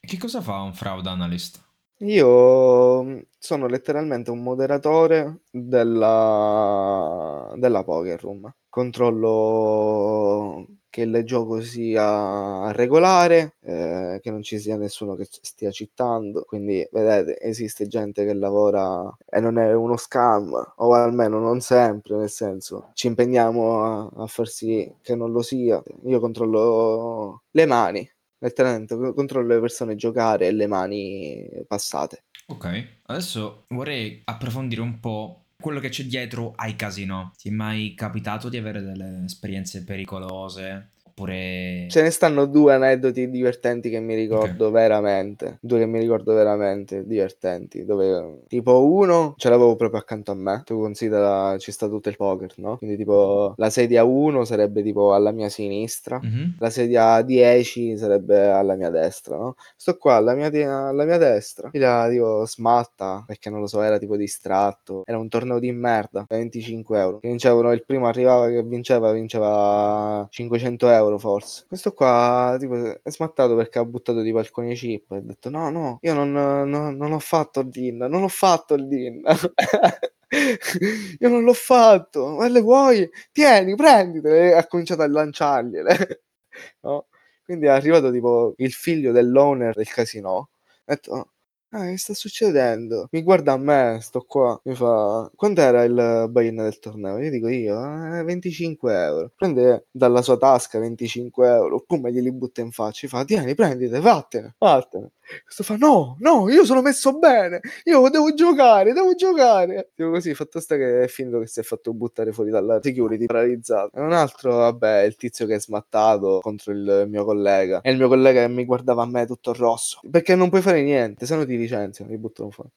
Che 0.00 0.16
cosa 0.16 0.40
fa 0.40 0.60
un 0.60 0.74
fraud 0.74 1.06
analyst? 1.06 1.66
Io 2.02 3.02
mm, 3.02 3.18
sono 3.38 3.66
letteralmente 3.66 4.30
un 4.30 4.42
moderatore 4.42 5.40
della, 5.50 7.52
della 7.56 7.84
poker 7.84 8.20
room. 8.20 8.52
Controllo 8.68 10.66
che 10.98 11.04
il 11.04 11.24
gioco 11.24 11.60
sia 11.60 12.72
regolare, 12.72 13.54
eh, 13.60 14.18
che 14.20 14.30
non 14.32 14.42
ci 14.42 14.58
sia 14.58 14.76
nessuno 14.76 15.14
che 15.14 15.28
stia 15.30 15.70
cittando. 15.70 16.42
Quindi, 16.42 16.86
vedete, 16.90 17.40
esiste 17.40 17.86
gente 17.86 18.24
che 18.24 18.34
lavora 18.34 19.16
e 19.24 19.38
non 19.38 19.58
è 19.58 19.72
uno 19.72 19.96
scam, 19.96 20.72
o 20.76 20.92
almeno 20.92 21.38
non 21.38 21.60
sempre, 21.60 22.16
nel 22.16 22.30
senso, 22.30 22.90
ci 22.94 23.06
impegniamo 23.06 23.84
a, 23.84 24.10
a 24.22 24.26
far 24.26 24.48
sì 24.48 24.92
che 25.00 25.14
non 25.14 25.30
lo 25.30 25.42
sia. 25.42 25.80
Io 26.04 26.18
controllo 26.18 27.44
le 27.52 27.66
mani, 27.66 28.10
letteralmente 28.38 28.96
controllo 29.14 29.54
le 29.54 29.60
persone 29.60 29.94
giocare 29.94 30.48
e 30.48 30.52
le 30.52 30.66
mani 30.66 31.48
passate. 31.66 32.24
Ok, 32.48 33.00
adesso 33.04 33.66
vorrei 33.68 34.22
approfondire 34.24 34.80
un 34.80 34.98
po' 34.98 35.44
quello 35.60 35.80
che 35.80 35.88
c'è 35.88 36.04
dietro 36.04 36.52
ai 36.56 36.76
casino. 36.76 37.32
Ti 37.36 37.48
è 37.48 37.52
mai 37.52 37.94
capitato 37.94 38.48
di 38.48 38.56
avere 38.56 38.80
delle 38.80 39.24
esperienze 39.24 39.82
pericolose? 39.84 40.90
Oppure... 41.18 41.86
Ce 41.88 42.02
ne 42.02 42.10
stanno 42.10 42.46
due 42.46 42.74
aneddoti 42.74 43.28
divertenti 43.28 43.90
che 43.90 43.98
mi 43.98 44.14
ricordo 44.14 44.68
okay. 44.68 44.82
veramente. 44.82 45.58
Due 45.60 45.80
che 45.80 45.86
mi 45.86 45.98
ricordo 45.98 46.32
veramente 46.32 47.04
divertenti. 47.04 47.84
Dove 47.84 48.42
tipo 48.46 48.84
uno 48.84 49.34
ce 49.36 49.48
l'avevo 49.48 49.74
proprio 49.74 50.00
accanto 50.00 50.30
a 50.30 50.34
me. 50.34 50.62
Tu 50.64 50.78
considera 50.78 51.58
ci 51.58 51.72
sta 51.72 51.88
tutto 51.88 52.08
il 52.08 52.16
poker, 52.16 52.52
no? 52.56 52.76
Quindi 52.78 52.96
tipo 52.96 53.54
la 53.56 53.70
sedia 53.70 54.04
1 54.04 54.44
sarebbe 54.44 54.82
tipo 54.82 55.12
alla 55.12 55.32
mia 55.32 55.48
sinistra, 55.48 56.20
mm-hmm. 56.24 56.50
la 56.58 56.70
sedia 56.70 57.22
10 57.22 57.96
sarebbe 57.96 58.48
alla 58.48 58.74
mia 58.74 58.90
destra, 58.90 59.36
no? 59.36 59.54
Sto 59.76 59.96
qua 59.96 60.14
alla 60.14 60.34
mia, 60.34 60.48
alla 60.88 61.04
mia 61.04 61.18
destra. 61.18 61.70
Era 61.72 62.08
tipo 62.08 62.46
smatta 62.46 63.24
perché 63.26 63.50
non 63.50 63.60
lo 63.60 63.66
so, 63.66 63.82
era 63.82 63.98
tipo 63.98 64.16
distratto. 64.16 65.02
Era 65.04 65.18
un 65.18 65.28
torneo 65.28 65.58
di 65.58 65.72
merda, 65.72 66.24
25 66.28 67.00
euro. 67.00 67.18
Che 67.18 67.28
vincevano 67.28 67.72
il 67.72 67.84
primo 67.84 68.06
arrivava 68.06 68.48
che 68.48 68.62
vinceva, 68.62 69.12
vinceva 69.12 70.26
500 70.30 70.88
euro 70.90 71.07
euro 71.08 71.18
forse. 71.18 71.64
Questo 71.68 71.92
qua 71.92 72.56
tipo, 72.58 73.02
è 73.02 73.10
smattato 73.10 73.56
perché 73.56 73.78
ha 73.78 73.84
buttato 73.84 74.22
tipo 74.22 74.38
alcuni 74.38 74.74
chip 74.74 75.12
e 75.12 75.16
ha 75.16 75.20
detto 75.20 75.50
no 75.50 75.70
no, 75.70 75.98
io 76.02 76.14
non, 76.14 76.32
non, 76.32 76.96
non 76.96 77.12
ho 77.12 77.18
fatto 77.18 77.60
il 77.60 77.68
DIN, 77.68 77.98
non 77.98 78.22
ho 78.22 78.28
fatto 78.28 78.74
il 78.74 78.86
DIN. 78.86 79.22
io 81.20 81.28
non 81.28 81.42
l'ho 81.42 81.52
fatto, 81.54 82.36
ma 82.36 82.48
le 82.48 82.60
vuoi? 82.60 83.08
Tieni, 83.32 83.74
prenditele. 83.74 84.50
E 84.50 84.54
ha 84.54 84.66
cominciato 84.66 85.02
a 85.02 85.08
lanciargliele. 85.08 86.22
no? 86.82 87.06
Quindi 87.44 87.66
è 87.66 87.70
arrivato 87.70 88.10
tipo 88.12 88.54
il 88.58 88.72
figlio 88.72 89.12
dell'owner 89.12 89.74
del 89.74 89.88
casino. 89.88 90.50
Ha 90.84 90.94
detto, 90.94 91.32
Ah, 91.72 91.84
che 91.84 91.98
sta 91.98 92.14
succedendo? 92.14 93.08
Mi 93.10 93.22
guarda 93.22 93.52
a 93.52 93.58
me, 93.58 93.98
sto 94.00 94.22
qua, 94.22 94.58
mi 94.64 94.74
fa, 94.74 95.30
quant'era 95.34 95.82
il 95.84 96.26
buy-in 96.30 96.56
del 96.56 96.78
torneo? 96.78 97.18
Io 97.18 97.28
dico 97.30 97.48
io, 97.48 98.18
eh, 98.18 98.22
25 98.22 98.94
euro. 99.04 99.32
Prende 99.36 99.86
dalla 99.90 100.22
sua 100.22 100.38
tasca 100.38 100.78
25 100.78 101.46
euro, 101.46 101.80
pum, 101.86 102.08
glieli 102.08 102.32
butta 102.32 102.62
in 102.62 102.70
faccia, 102.70 103.06
fa, 103.06 103.22
tieni, 103.24 103.54
prendite, 103.54 104.00
vattene, 104.00 104.54
vattene. 104.58 105.10
Questo 105.44 105.62
fa, 105.62 105.76
no, 105.76 106.16
no, 106.20 106.48
io 106.48 106.64
sono 106.64 106.80
messo 106.80 107.18
bene, 107.18 107.60
io 107.84 108.08
devo 108.08 108.32
giocare, 108.34 108.92
devo 108.92 109.14
giocare. 109.14 109.90
Dico 109.94 110.10
così, 110.10 110.34
fatto 110.34 110.60
sta 110.60 110.76
che 110.76 111.04
è 111.04 111.08
finito 111.08 111.38
che 111.40 111.46
si 111.46 111.60
è 111.60 111.62
fatto 111.62 111.92
buttare 111.92 112.32
fuori 112.32 112.50
dalla 112.50 112.80
security, 112.82 113.26
paralizzato. 113.26 113.96
E 113.96 114.00
un 114.00 114.12
altro, 114.12 114.56
vabbè, 114.56 115.02
il 115.02 115.16
tizio 115.16 115.46
che 115.46 115.56
è 115.56 115.60
smattato 115.60 116.38
contro 116.40 116.72
il 116.72 117.06
mio 117.08 117.24
collega. 117.24 117.80
E 117.82 117.90
il 117.90 117.98
mio 117.98 118.08
collega 118.08 118.40
che 118.40 118.48
mi 118.48 118.64
guardava 118.64 119.02
a 119.02 119.06
me 119.06 119.26
tutto 119.26 119.52
rosso. 119.52 120.00
Perché 120.10 120.34
non 120.34 120.48
puoi 120.48 120.62
fare 120.62 120.82
niente, 120.82 121.26
se 121.26 121.36
no 121.36 121.44
ti 121.44 121.56
licenziano, 121.56 122.10
ti 122.10 122.16
buttano 122.16 122.50
fuori. 122.50 122.70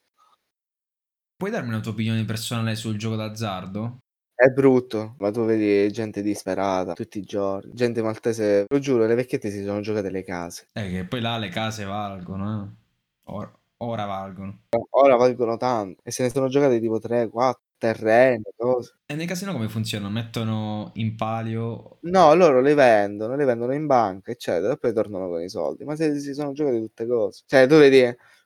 Puoi 1.35 1.49
darmi 1.51 1.69
una 1.69 1.79
tua 1.79 1.91
opinione 1.91 2.23
personale 2.25 2.75
sul 2.75 2.97
gioco 2.97 3.15
d'azzardo? 3.15 3.97
È 4.41 4.47
brutto, 4.49 5.13
ma 5.19 5.29
tu 5.29 5.45
vedi 5.45 5.91
gente 5.91 6.23
disperata 6.23 6.93
tutti 6.93 7.19
i 7.19 7.21
giorni, 7.21 7.73
gente 7.75 8.01
maltese, 8.01 8.65
lo 8.67 8.79
giuro, 8.79 9.05
le 9.05 9.13
vecchiette 9.13 9.51
si 9.51 9.63
sono 9.63 9.81
giocate 9.81 10.09
le 10.09 10.23
case. 10.23 10.69
Eh, 10.73 10.89
che 10.89 11.05
poi 11.05 11.21
là 11.21 11.37
le 11.37 11.49
case 11.49 11.83
valgono, 11.83 12.63
eh. 12.63 13.31
Ora, 13.31 13.53
ora 13.77 14.05
valgono. 14.05 14.61
Ora 14.89 15.15
valgono 15.15 15.57
tanto. 15.57 16.01
E 16.03 16.09
se 16.09 16.23
ne 16.23 16.31
sono 16.31 16.47
giocate 16.47 16.79
tipo 16.79 16.97
3, 16.97 17.29
4 17.29 17.61
terreni, 17.77 18.41
cose. 18.55 18.95
E 19.05 19.13
nei 19.13 19.27
casino 19.27 19.51
come 19.51 19.69
funziona? 19.69 20.09
Mettono 20.09 20.89
in 20.95 21.15
palio? 21.15 21.99
No, 22.01 22.33
loro 22.33 22.61
le 22.61 22.73
vendono, 22.73 23.35
le 23.35 23.45
vendono 23.45 23.75
in 23.75 23.85
banca, 23.85 24.31
eccetera, 24.31 24.73
e 24.73 24.77
poi 24.77 24.91
tornano 24.91 25.29
con 25.29 25.43
i 25.43 25.49
soldi. 25.49 25.83
Ma 25.83 25.95
se 25.95 26.19
si 26.19 26.33
sono 26.33 26.51
giocate 26.51 26.79
tutte 26.79 27.05
cose. 27.05 27.43
Cioè, 27.45 27.67
tu 27.67 27.75
vedi, 27.77 28.03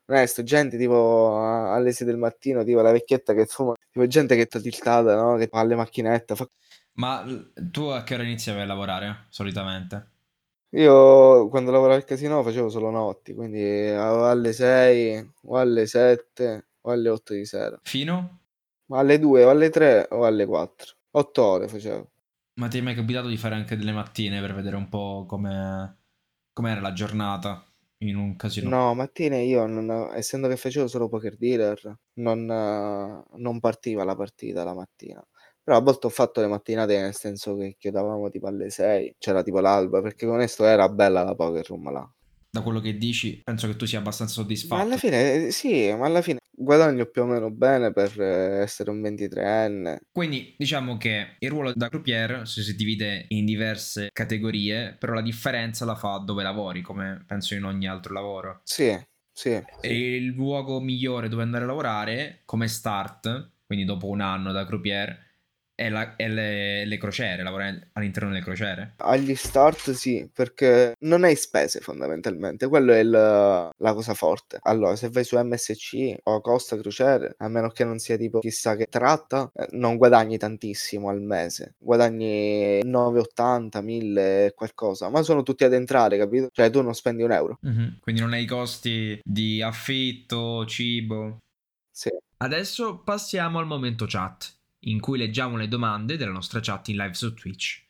onesto, 0.08 0.44
gente 0.44 0.78
tipo 0.78 1.40
alle 1.40 1.94
6 1.94 2.06
del 2.06 2.18
mattino, 2.18 2.66
tipo 2.66 2.82
la 2.82 2.92
vecchietta 2.92 3.34
che 3.34 3.46
fuma 3.46 3.75
Tipo 3.96 4.08
gente 4.08 4.36
che 4.36 4.42
è 4.42 4.48
tiltata, 4.48 5.16
no? 5.16 5.38
Che 5.38 5.48
fa 5.48 5.64
le 5.64 5.76
macchinette. 5.76 6.36
Fa... 6.36 6.46
Ma 6.96 7.24
tu 7.56 7.84
a 7.84 8.04
che 8.04 8.16
ora 8.16 8.24
iniziavi 8.24 8.60
a 8.60 8.66
lavorare, 8.66 9.28
solitamente? 9.30 10.12
Io 10.72 11.48
quando 11.48 11.72
lavoravo 11.72 11.96
al 11.96 12.04
casino 12.04 12.44
facevo 12.44 12.68
solo 12.68 12.90
notti, 12.90 13.34
quindi 13.34 13.88
alle 13.88 14.52
6 14.52 15.32
o 15.44 15.58
alle 15.58 15.86
7 15.86 16.68
o 16.82 16.92
alle 16.92 17.08
8 17.08 17.34
di 17.36 17.46
sera. 17.46 17.80
Fino? 17.84 18.42
Alle 18.90 19.18
2 19.18 19.46
o 19.46 19.50
alle 19.50 19.70
3 19.70 20.08
o 20.12 20.26
alle 20.26 20.46
4. 20.46 20.94
8 21.12 21.42
ore 21.42 21.70
facevo. 21.70 22.12
Ma 22.56 22.68
ti 22.68 22.80
è 22.80 22.82
mai 22.82 22.96
capitato 22.96 23.30
di 23.30 23.38
fare 23.38 23.56
anche 23.56 23.78
delle 23.78 23.94
mattine 23.94 24.42
per 24.42 24.54
vedere 24.54 24.76
un 24.76 24.90
po' 24.90 25.24
come 25.26 25.96
era 26.54 26.82
la 26.82 26.92
giornata? 26.92 27.65
In 28.00 28.16
un 28.16 28.36
casino. 28.36 28.70
No, 28.70 28.94
mattine 28.94 29.42
io, 29.44 29.66
non, 29.66 30.12
essendo 30.14 30.48
che 30.48 30.58
facevo 30.58 30.88
solo 30.88 31.10
poker 31.10 31.38
dealer, 31.38 31.98
non, 32.16 32.46
non 32.46 33.60
partiva 33.60 34.04
la 34.04 34.16
partita 34.16 34.64
la 34.64 34.74
mattina. 34.74 35.26
Però 35.64 35.78
a 35.78 35.82
volte 35.82 36.08
ho 36.08 36.10
fatto 36.10 36.42
le 36.42 36.48
mattinate 36.48 37.00
nel 37.00 37.16
senso 37.16 37.56
che 37.56 37.76
chiudavamo 37.78 38.30
tipo 38.30 38.48
alle 38.48 38.70
6, 38.70 39.16
c'era 39.18 39.42
tipo 39.44 39.60
l'alba, 39.60 40.02
perché 40.02 40.26
con 40.28 40.36
questo 40.36 40.66
era 40.66 40.88
bella 40.90 41.24
la 41.24 41.36
poker 41.36 41.66
room 41.68 41.92
là 41.92 42.15
da 42.56 42.62
quello 42.62 42.80
che 42.80 42.98
dici, 42.98 43.42
penso 43.44 43.68
che 43.68 43.76
tu 43.76 43.86
sia 43.86 44.00
abbastanza 44.00 44.34
soddisfatto. 44.36 44.76
Ma 44.76 44.82
alla 44.82 44.98
fine, 44.98 45.52
sì, 45.52 45.94
ma 45.94 46.06
alla 46.06 46.22
fine 46.22 46.40
guadagno 46.58 47.06
più 47.08 47.24
o 47.24 47.26
meno 47.26 47.52
bene 47.52 47.92
per 47.92 48.18
essere 48.22 48.90
un 48.90 49.02
23enne. 49.02 49.98
Quindi 50.10 50.56
diciamo 50.58 50.96
che 50.96 51.36
il 51.40 51.50
ruolo 51.50 51.74
da 51.76 51.90
croupier 51.90 52.48
si 52.48 52.76
divide 52.78 53.26
in 53.30 53.44
diverse 53.44 54.08
categorie, 54.14 54.96
però 54.98 55.14
la 55.14 55.22
differenza 55.22 55.84
la 55.84 55.96
fa 55.96 56.22
dove 56.26 56.44
lavori, 56.44 56.82
come 56.82 57.24
penso 57.28 57.56
in 57.56 57.66
ogni 57.66 57.88
altro 57.88 58.14
lavoro. 58.14 58.62
Sì, 58.64 58.98
sì. 59.34 59.62
E 59.82 60.16
il 60.16 60.28
luogo 60.28 60.80
migliore 60.80 61.28
dove 61.28 61.44
andare 61.44 61.66
a 61.66 61.68
lavorare 61.68 62.44
come 62.46 62.70
start, 62.70 63.52
quindi 63.66 63.84
dopo 63.84 64.08
un 64.08 64.22
anno 64.22 64.54
da 64.54 64.66
croupier, 64.66 65.25
e, 65.76 65.90
la, 65.90 66.16
e 66.16 66.28
le, 66.30 66.86
le, 66.86 66.98
crociere, 66.98 67.44
lavorare 67.44 67.90
all'interno 67.94 68.30
delle 68.30 68.42
crociere? 68.42 68.94
Agli 68.98 69.36
start 69.36 69.92
sì, 69.92 70.28
perché 70.34 70.94
non 71.00 71.24
hai 71.24 71.36
spese 71.36 71.80
fondamentalmente, 71.82 72.68
quello 72.68 72.94
è 72.94 73.00
il, 73.00 73.10
la 73.10 73.94
cosa 73.94 74.14
forte. 74.14 74.60
Allora, 74.62 74.96
se 74.96 75.10
vai 75.10 75.24
su 75.24 75.38
MSC 75.38 76.16
o 76.24 76.42
Costa 76.42 76.78
Crociere, 76.78 77.36
a 77.38 77.50
meno 77.50 77.70
che 77.70 77.84
non 77.84 78.00
sia 78.00 78.18
tipo 78.18 78.40
chissà 78.40 78.76
che 78.76 78.86
tratta, 78.86 79.52
eh, 79.54 79.68
non 79.72 79.98
guadagni 79.98 80.38
tantissimo 80.38 81.10
al 81.10 81.22
mese, 81.22 81.76
guadagni 81.78 82.80
9,80, 82.84 83.84
1000 83.84 84.54
qualcosa, 84.56 85.10
ma 85.10 85.22
sono 85.24 85.44
tutti 85.44 85.64
ad 85.64 85.74
entrare, 85.74 86.18
capito? 86.18 86.48
Cioè 86.52 86.70
tu 86.70 86.82
non 86.82 86.94
spendi 86.94 87.24
un 87.24 87.32
euro. 87.32 87.60
Mm-hmm. 87.68 87.88
Quindi 88.00 88.22
non 88.22 88.34
hai 88.34 88.44
i 88.44 88.48
costi 88.48 89.20
di 89.24 89.62
affitto, 89.62 90.66
cibo. 90.66 91.40
Sì. 91.92 92.10
Adesso 92.38 93.00
passiamo 93.00 93.60
al 93.60 93.66
momento 93.66 94.06
chat, 94.08 94.54
in 94.88 95.00
cui 95.00 95.18
leggiamo 95.18 95.58
le 95.58 95.68
domande 95.68 96.18
della 96.18 96.32
nostra 96.32 96.60
chat 96.60 96.90
in 96.90 96.98
live 96.98 97.14
su 97.14 97.34
Twitch. 97.34 97.84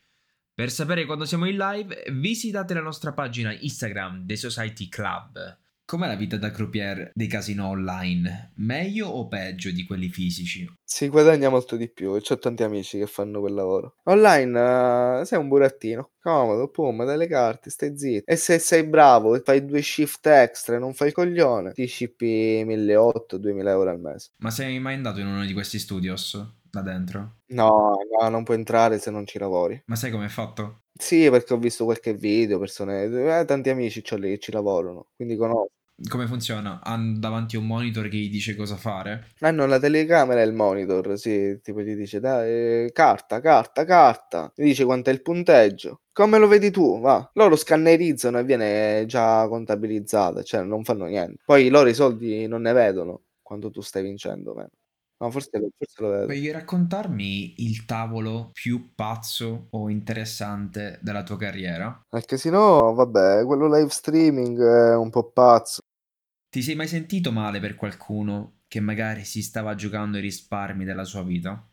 Per 0.54 0.72
sapere 0.72 1.06
quando 1.06 1.26
siamo 1.26 1.46
in 1.48 1.58
live, 1.58 2.04
visitate 2.12 2.74
la 2.74 2.82
nostra 2.82 3.12
pagina 3.12 3.54
Instagram 3.54 4.26
The 4.26 4.36
Society 4.36 4.88
Club. 4.88 5.58
Com'è 5.88 6.08
la 6.08 6.16
vita 6.16 6.38
da 6.38 6.50
croupier 6.50 7.12
dei 7.14 7.28
casino 7.28 7.68
online? 7.68 8.54
Meglio 8.56 9.08
o 9.08 9.28
peggio 9.28 9.70
di 9.70 9.86
quelli 9.86 10.08
fisici? 10.08 10.68
Si 10.84 11.10
guadagna 11.10 11.50
molto 11.50 11.76
di 11.76 11.90
più, 11.90 12.10
ho 12.10 12.40
tanti 12.40 12.64
amici 12.64 12.98
che 12.98 13.06
fanno 13.06 13.40
quel 13.40 13.54
lavoro. 13.54 13.98
Online 14.06 15.20
uh, 15.20 15.24
sei 15.26 15.38
un 15.38 15.48
burattino, 15.48 16.14
comodo, 16.20 16.70
pum, 16.70 17.06
dai 17.06 17.18
le 17.18 17.28
carte, 17.28 17.70
stai 17.70 17.96
zitto. 17.96 18.32
E 18.32 18.36
se 18.36 18.58
sei 18.58 18.84
bravo 18.84 19.36
e 19.36 19.42
fai 19.42 19.64
due 19.64 19.82
shift 19.82 20.26
extra 20.26 20.78
e 20.78 20.80
non 20.80 20.96
fai 20.96 21.10
il 21.10 21.14
coglione, 21.14 21.74
ti 21.74 21.86
shippi 21.86 22.64
1800-2000 22.66 23.68
euro 23.68 23.90
al 23.90 24.00
mese. 24.00 24.30
Ma 24.38 24.50
sei 24.50 24.80
mai 24.80 24.96
andato 24.96 25.20
in 25.20 25.28
uno 25.28 25.46
di 25.46 25.54
questi 25.54 25.78
studios 25.78 26.64
da 26.76 26.82
dentro? 26.82 27.38
No, 27.48 27.98
no, 28.20 28.30
non 28.30 28.44
puoi 28.44 28.58
entrare 28.58 29.00
se 29.00 29.12
non 29.12 29.26
ci 29.26 29.40
lavori. 29.40 29.82
Ma 29.86 29.96
sai 29.96 30.12
come 30.12 30.26
è 30.26 30.30
fatto? 30.30 30.82
Sì, 30.94 31.30
perché 31.30 31.54
ho 31.54 31.58
visto 31.58 31.86
qualche 31.86 32.14
video, 32.14 32.60
persone, 32.60 33.04
eh, 33.40 33.46
tanti 33.46 33.70
amici 33.70 34.02
c'ho 34.02 34.18
lì 34.18 34.32
che 34.32 34.40
ci 34.40 34.52
lavorano, 34.52 35.08
quindi 35.16 35.36
conosco. 35.36 35.72
Come 36.10 36.28
funziona? 36.28 36.82
Hanno 36.84 37.18
davanti 37.20 37.56
un 37.56 37.66
monitor 37.68 38.10
che 38.10 38.18
gli 38.18 38.30
dice 38.30 38.54
cosa 38.56 38.76
fare? 38.76 39.32
Hanno 39.40 39.66
la 39.66 39.80
telecamera 39.80 40.42
e 40.42 40.46
il 40.46 40.54
monitor, 40.54 41.18
sì, 41.18 41.58
tipo 41.62 41.82
gli 41.82 41.96
dice 41.96 42.20
dai, 42.20 42.92
carta, 42.92 43.40
carta, 43.40 43.86
carta, 43.86 44.52
gli 44.54 44.66
dice 44.66 44.84
quanto 44.84 45.10
è 45.10 45.14
il 45.14 45.22
punteggio. 45.22 46.02
Come 46.12 46.38
lo 46.38 46.48
vedi 46.48 46.70
tu? 46.70 47.00
Va. 47.00 47.30
Loro 47.36 47.56
scannerizzano 47.56 48.40
e 48.40 48.44
viene 48.44 49.06
già 49.06 49.48
contabilizzata, 49.48 50.44
cioè 50.44 50.64
non 50.64 50.84
fanno 50.84 51.06
niente. 51.06 51.44
Poi 51.46 51.70
loro 51.70 51.88
i 51.88 51.94
soldi 51.94 52.46
non 52.48 52.64
ne 52.64 52.74
vedono 52.74 53.22
quando 53.42 53.70
tu 53.70 53.80
stai 53.80 54.04
vincendo, 54.04 54.54
meno. 54.54 54.72
No, 55.18 55.32
forse 55.32 55.58
lo, 55.60 55.70
forse 55.78 56.02
lo 56.02 56.10
vedo. 56.10 56.26
Puoi 56.26 56.52
raccontarmi 56.52 57.64
il 57.64 57.86
tavolo 57.86 58.50
più 58.52 58.94
pazzo 58.94 59.68
o 59.72 59.90
interessante 59.90 61.00
della 61.02 61.24
tua 61.24 61.38
carriera? 61.38 62.02
Perché 62.08 62.38
se 62.38 62.50
no, 62.50 62.94
vabbè, 62.94 63.46
quello 63.46 63.74
live 63.74 63.90
streaming 63.90 64.60
è 64.60 64.96
un 64.96 65.10
po' 65.10 65.32
pazzo. 65.32 65.80
Ti 66.50 66.62
sei 66.62 66.76
mai 66.76 66.88
sentito 66.88 67.32
male 67.32 67.60
per 67.60 67.76
qualcuno 67.76 68.62
che 68.68 68.80
magari 68.80 69.24
si 69.24 69.42
stava 69.42 69.76
giocando 69.76 70.18
i 70.18 70.22
risparmi 70.22 70.84
della 70.84 71.04
sua 71.06 71.24
vita? 71.24 71.66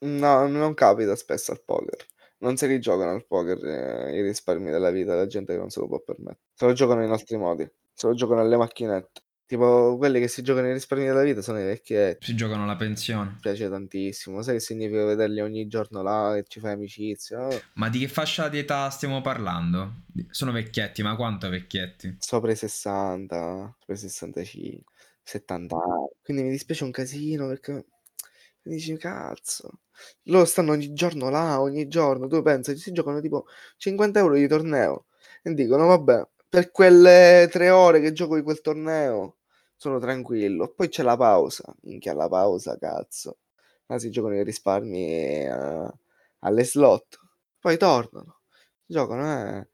No, 0.00 0.48
non 0.48 0.74
capita 0.74 1.14
spesso 1.14 1.52
al 1.52 1.62
poker. 1.64 2.04
Non 2.38 2.56
se 2.56 2.66
li 2.66 2.80
giocano 2.80 3.12
al 3.12 3.24
poker 3.26 3.64
eh, 3.64 4.16
i 4.18 4.22
risparmi 4.22 4.70
della 4.70 4.90
vita, 4.90 5.14
la 5.14 5.26
gente 5.26 5.52
che 5.52 5.58
non 5.58 5.70
se 5.70 5.78
lo 5.78 5.86
può 5.86 6.00
permettere. 6.00 6.40
Se 6.54 6.66
lo 6.66 6.72
giocano 6.72 7.04
in 7.04 7.10
altri 7.10 7.36
modi. 7.36 7.68
Se 7.94 8.08
lo 8.08 8.14
giocano 8.14 8.40
alle 8.40 8.56
macchinette. 8.56 9.20
Tipo, 9.52 9.98
quelli 9.98 10.18
che 10.18 10.28
si 10.28 10.40
giocano 10.40 10.68
i 10.68 10.72
risparmi 10.72 11.04
della 11.04 11.20
vita 11.20 11.42
sono 11.42 11.60
i 11.60 11.64
vecchietti. 11.64 12.24
Si 12.24 12.34
giocano 12.34 12.64
la 12.64 12.74
pensione. 12.74 13.32
Mi 13.32 13.38
piace 13.38 13.68
tantissimo. 13.68 14.40
Sai 14.40 14.54
che 14.54 14.60
significa 14.60 15.04
vederli 15.04 15.42
ogni 15.42 15.66
giorno 15.66 16.00
là 16.00 16.38
e 16.38 16.44
ci 16.48 16.58
fai 16.58 16.72
amicizia? 16.72 17.48
Oh. 17.48 17.60
Ma 17.74 17.90
di 17.90 17.98
che 17.98 18.08
fascia 18.08 18.48
di 18.48 18.56
età 18.56 18.88
stiamo 18.88 19.20
parlando? 19.20 20.04
Sono 20.30 20.52
vecchietti, 20.52 21.02
ma 21.02 21.16
quanto 21.16 21.50
vecchietti? 21.50 22.16
Sopra 22.18 22.50
i 22.50 22.56
60, 22.56 23.76
sopra 23.78 23.94
i 23.94 23.98
65, 23.98 24.84
70 25.22 25.76
anni. 25.76 26.08
Quindi 26.22 26.44
mi 26.44 26.50
dispiace 26.50 26.84
un 26.84 26.90
casino 26.90 27.46
perché 27.46 27.72
mi 27.72 28.74
dici 28.74 28.96
cazzo. 28.96 29.80
Loro 30.28 30.46
stanno 30.46 30.72
ogni 30.72 30.94
giorno 30.94 31.28
là, 31.28 31.60
ogni 31.60 31.88
giorno. 31.88 32.26
Tu 32.26 32.40
pensi, 32.40 32.74
si 32.78 32.90
giocano 32.92 33.20
tipo 33.20 33.44
50 33.76 34.18
euro 34.18 34.32
di 34.32 34.48
torneo. 34.48 35.08
E 35.42 35.52
dicono, 35.52 35.88
vabbè, 35.88 36.26
per 36.48 36.70
quelle 36.70 37.50
tre 37.50 37.68
ore 37.68 38.00
che 38.00 38.12
gioco 38.12 38.36
di 38.36 38.42
quel 38.42 38.62
torneo 38.62 39.36
sono 39.82 39.98
tranquillo. 39.98 40.72
Poi 40.72 40.88
c'è 40.88 41.02
la 41.02 41.16
pausa. 41.16 41.74
Minchia, 41.82 42.14
la 42.14 42.28
pausa, 42.28 42.78
cazzo. 42.78 43.38
Ma 43.86 43.98
si 43.98 44.10
giocano 44.10 44.36
i 44.36 44.44
risparmi 44.44 45.44
uh, 45.44 45.90
alle 46.38 46.64
slot. 46.64 47.18
Poi 47.58 47.76
tornano. 47.76 48.42
Giocano 48.86 49.24
eh, 49.24 49.68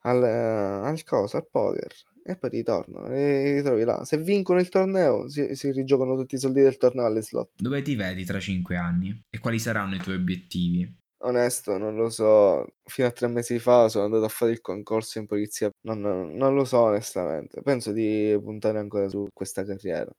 al, 0.00 0.20
uh, 0.20 0.86
al 0.86 1.04
cosa, 1.04 1.36
al 1.36 1.46
poker. 1.48 1.92
E 2.24 2.36
poi 2.36 2.50
ritornano 2.50 3.06
e 3.06 3.52
ritrovi 3.54 3.84
là. 3.84 4.04
Se 4.04 4.16
vincono 4.16 4.58
il 4.58 4.68
torneo, 4.68 5.28
si, 5.28 5.54
si 5.54 5.70
rigiocano 5.70 6.16
tutti 6.16 6.34
i 6.34 6.38
soldi 6.38 6.60
del 6.60 6.76
torneo 6.76 7.04
alle 7.04 7.22
slot. 7.22 7.50
Dove 7.54 7.82
ti 7.82 7.94
vedi 7.94 8.24
tra 8.24 8.40
cinque 8.40 8.76
anni? 8.76 9.26
E 9.30 9.38
quali 9.38 9.60
saranno 9.60 9.94
i 9.94 10.00
tuoi 10.00 10.16
obiettivi? 10.16 10.92
Onesto, 11.18 11.78
non 11.78 11.96
lo 11.96 12.10
so. 12.10 12.66
Fino 12.84 13.08
a 13.08 13.10
tre 13.10 13.28
mesi 13.28 13.58
fa 13.58 13.88
sono 13.88 14.04
andato 14.04 14.24
a 14.24 14.28
fare 14.28 14.52
il 14.52 14.60
concorso 14.60 15.18
in 15.18 15.26
polizia. 15.26 15.70
Non, 15.82 16.00
non, 16.00 16.54
lo 16.54 16.64
so, 16.64 16.80
onestamente. 16.82 17.62
Penso 17.62 17.92
di 17.92 18.38
puntare 18.42 18.78
ancora 18.78 19.08
su 19.08 19.26
questa 19.32 19.64
carriera. 19.64 20.10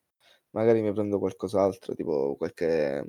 Magari 0.51 0.81
mi 0.81 0.91
prendo 0.93 1.19
qualcos'altro, 1.19 1.93
tipo 1.93 2.35
qualche. 2.35 3.05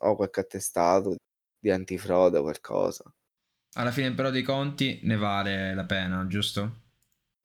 o 0.00 0.16
qualche 0.16 0.40
attestato 0.40 1.14
di 1.60 1.70
antifrode 1.70 2.38
o 2.38 2.42
qualcosa. 2.42 3.04
Alla 3.74 3.92
fine, 3.92 4.12
però, 4.14 4.30
dei 4.30 4.42
conti 4.42 5.00
ne 5.04 5.16
vale 5.16 5.74
la 5.74 5.84
pena, 5.84 6.26
giusto? 6.26 6.86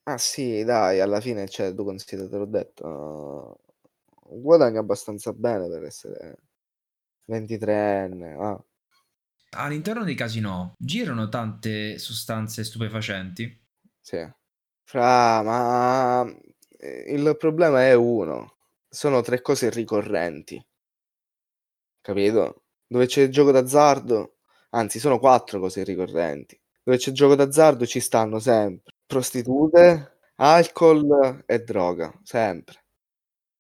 Ah, 0.04 0.18
sì, 0.18 0.63
dai, 0.63 1.00
alla 1.00 1.22
fine, 1.22 1.48
cioè, 1.48 1.74
tu 1.74 1.86
considera, 1.86 2.28
te 2.28 2.38
l'ho 2.38 2.46
detto. 2.46 3.60
Guadagno 4.26 4.80
abbastanza 4.80 5.32
bene 5.34 5.70
per 5.70 5.84
essere 5.84 6.38
23enne. 7.26 8.36
Ah 8.39 8.63
all'interno 9.54 10.04
dei 10.04 10.16
casinò 10.16 10.74
girano 10.78 11.30
tante 11.30 11.98
sostanze 11.98 12.63
stupefacenti? 12.63 13.62
Sì. 14.00 14.28
Fra, 14.84 15.42
ma 15.42 16.26
il 17.08 17.36
problema 17.38 17.84
è 17.84 17.94
uno. 17.94 18.58
Sono 18.89 19.22
tre 19.22 19.42
cose 19.42 19.70
ricorrenti. 19.70 20.63
Capito? 22.02 22.63
Dove 22.86 23.06
c'è 23.06 23.24
il 23.24 23.32
gioco 23.32 23.52
d'azzardo, 23.52 24.36
anzi, 24.72 25.00
sono 25.00 25.20
quattro 25.20 25.60
cose 25.60 25.84
ricorrenti. 25.84 26.60
Dove 26.84 26.98
c'è 26.98 27.10
il 27.10 27.16
gioco 27.16 27.36
d'azzardo 27.36 27.86
ci 27.86 28.00
stanno 28.00 28.39
sempre 28.39 28.94
prostitute, 29.06 30.18
alcol 30.36 31.44
e 31.46 31.60
droga, 31.60 32.12
sempre. 32.24 32.84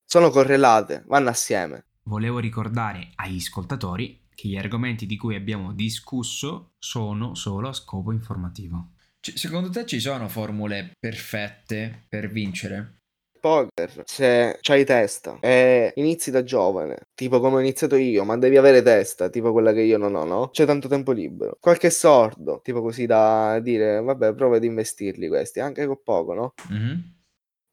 Sono 0.03 0.29
correlate, 0.29 1.03
vanno 1.07 1.29
assieme. 1.29 1.85
Volevo 2.03 2.39
ricordare 2.39 3.11
agli 3.15 3.37
ascoltatori 3.37 4.22
che 4.35 4.47
gli 4.47 4.57
argomenti 4.57 5.05
di 5.05 5.17
cui 5.17 5.35
abbiamo 5.35 5.73
discusso 5.73 6.73
sono 6.79 7.35
solo 7.35 7.69
a 7.69 7.73
scopo 7.73 8.11
informativo. 8.11 8.91
C- 9.19 9.37
secondo 9.37 9.69
te 9.69 9.85
ci 9.85 9.99
sono 9.99 10.27
formule 10.27 10.91
perfette 10.99 12.05
per 12.09 12.29
vincere? 12.29 12.97
Poker, 13.43 14.03
se 14.05 14.57
c'hai 14.61 14.85
testa 14.85 15.37
e 15.41 15.91
inizi 15.95 16.31
da 16.31 16.43
giovane, 16.43 17.07
tipo 17.13 17.41
come 17.41 17.57
ho 17.57 17.59
iniziato 17.59 17.97
io, 17.97 18.23
ma 18.23 18.37
devi 18.37 18.55
avere 18.55 18.81
testa, 18.81 19.29
tipo 19.29 19.51
quella 19.51 19.73
che 19.73 19.81
io 19.81 19.97
non 19.97 20.15
ho, 20.15 20.23
no? 20.23 20.49
C'è 20.49 20.65
tanto 20.65 20.87
tempo 20.87 21.11
libero. 21.11 21.57
Qualche 21.59 21.89
sordo, 21.89 22.61
tipo 22.63 22.81
così 22.81 23.05
da 23.05 23.59
dire, 23.59 24.01
vabbè, 24.01 24.33
prova 24.33 24.55
ad 24.55 24.63
investirli 24.63 25.27
questi, 25.27 25.59
anche 25.59 25.85
con 25.85 25.99
poco, 26.01 26.33
no? 26.33 26.53
Mm-hmm. 26.71 26.99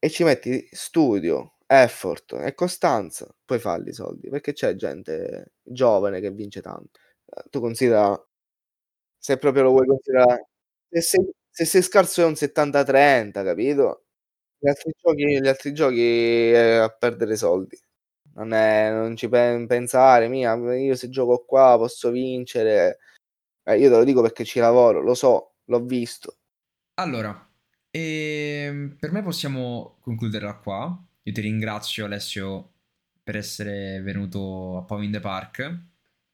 E 0.01 0.11
ci 0.11 0.25
metti 0.25 0.69
studio, 0.73 1.53
effort 1.73 2.33
e 2.35 2.55
costanza, 2.55 3.33
puoi 3.45 3.59
farli 3.61 3.91
i 3.91 3.93
soldi, 3.93 4.29
perché 4.29 4.53
c'è 4.53 4.75
gente 4.75 5.53
giovane 5.63 6.21
che 6.21 6.31
vince 6.33 6.61
tanto. 6.61 6.99
Eh, 7.27 7.45
tu 7.51 7.61
considera, 7.61 8.21
se 9.19 9.37
proprio 9.39 9.65
lo 9.65 9.71
vuoi 9.71 9.87
considerare, 9.87 10.49
se 10.89 11.01
sei, 11.01 11.31
se 11.51 11.65
sei 11.65 11.83
scarso 11.83 12.23
è 12.23 12.25
un 12.25 12.37
70-30, 12.37 13.43
capito? 13.45 14.05
Gli 14.59 14.69
altri 14.69 14.93
giochi, 15.01 15.41
gli 15.41 15.49
altri 15.49 15.73
giochi 15.73 16.51
è 16.53 16.77
a 16.77 16.89
perdere 16.91 17.37
soldi. 17.37 17.79
Non, 18.35 18.53
è, 18.53 18.91
non 18.93 19.17
ci 19.17 19.29
pen- 19.29 19.67
pensare, 19.67 20.29
mia, 20.29 20.55
io 20.77 20.95
se 20.97 21.09
gioco 21.11 21.45
qua 21.45 21.77
posso 21.79 22.11
vincere. 22.11 22.99
Eh, 23.65 23.79
io 23.79 23.91
te 23.91 23.97
lo 23.97 24.05
dico 24.05 24.23
perché 24.23 24.45
ci 24.45 24.61
lavoro, 24.61 25.03
lo 25.03 25.15
so, 25.15 25.55
l'ho 25.67 25.81
visto. 25.85 26.39
Allora, 26.95 27.49
ehm, 27.91 28.97
per 28.99 29.13
me 29.13 29.23
possiamo 29.23 29.99
concluderla 30.03 30.57
qua. 30.59 31.05
Io 31.31 31.37
ti 31.37 31.43
ringrazio 31.43 32.07
Alessio 32.07 32.73
per 33.23 33.37
essere 33.37 34.01
venuto 34.03 34.79
a 34.79 34.83
Pau 34.83 35.01
in 35.01 35.13
the 35.13 35.21
Park. 35.21 35.79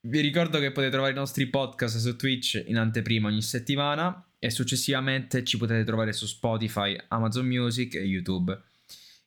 Vi 0.00 0.20
ricordo 0.20 0.58
che 0.58 0.72
potete 0.72 0.90
trovare 0.90 1.12
i 1.12 1.14
nostri 1.14 1.48
podcast 1.48 1.98
su 1.98 2.16
Twitch 2.16 2.64
in 2.66 2.78
anteprima 2.78 3.28
ogni 3.28 3.42
settimana 3.42 4.26
e 4.38 4.48
successivamente 4.48 5.44
ci 5.44 5.58
potete 5.58 5.84
trovare 5.84 6.14
su 6.14 6.24
Spotify, 6.24 6.96
Amazon 7.08 7.44
Music 7.44 7.94
e 7.96 8.06
YouTube. 8.06 8.58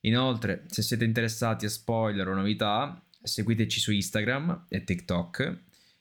Inoltre, 0.01 0.63
se 0.69 0.81
siete 0.81 1.05
interessati 1.05 1.65
a 1.65 1.69
spoiler 1.69 2.27
o 2.27 2.33
novità, 2.33 2.99
seguiteci 3.21 3.79
su 3.79 3.91
Instagram 3.91 4.65
e 4.69 4.83
TikTok. 4.83 5.59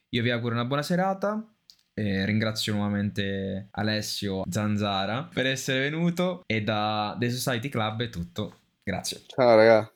Io 0.08 0.22
vi 0.22 0.30
auguro 0.30 0.54
una 0.54 0.64
buona 0.64 0.82
serata 0.82 1.46
e 1.92 2.24
ringrazio 2.24 2.72
nuovamente 2.72 3.68
Alessio 3.72 4.44
Zanzara 4.48 5.24
per 5.24 5.44
essere 5.44 5.80
venuto 5.80 6.42
e 6.46 6.62
da 6.62 7.14
The 7.18 7.28
Society 7.28 7.68
Club 7.68 8.04
è 8.04 8.08
tutto. 8.08 8.57
Grazie. 8.88 9.20
Ciao 9.26 9.54
raga. 9.54 9.92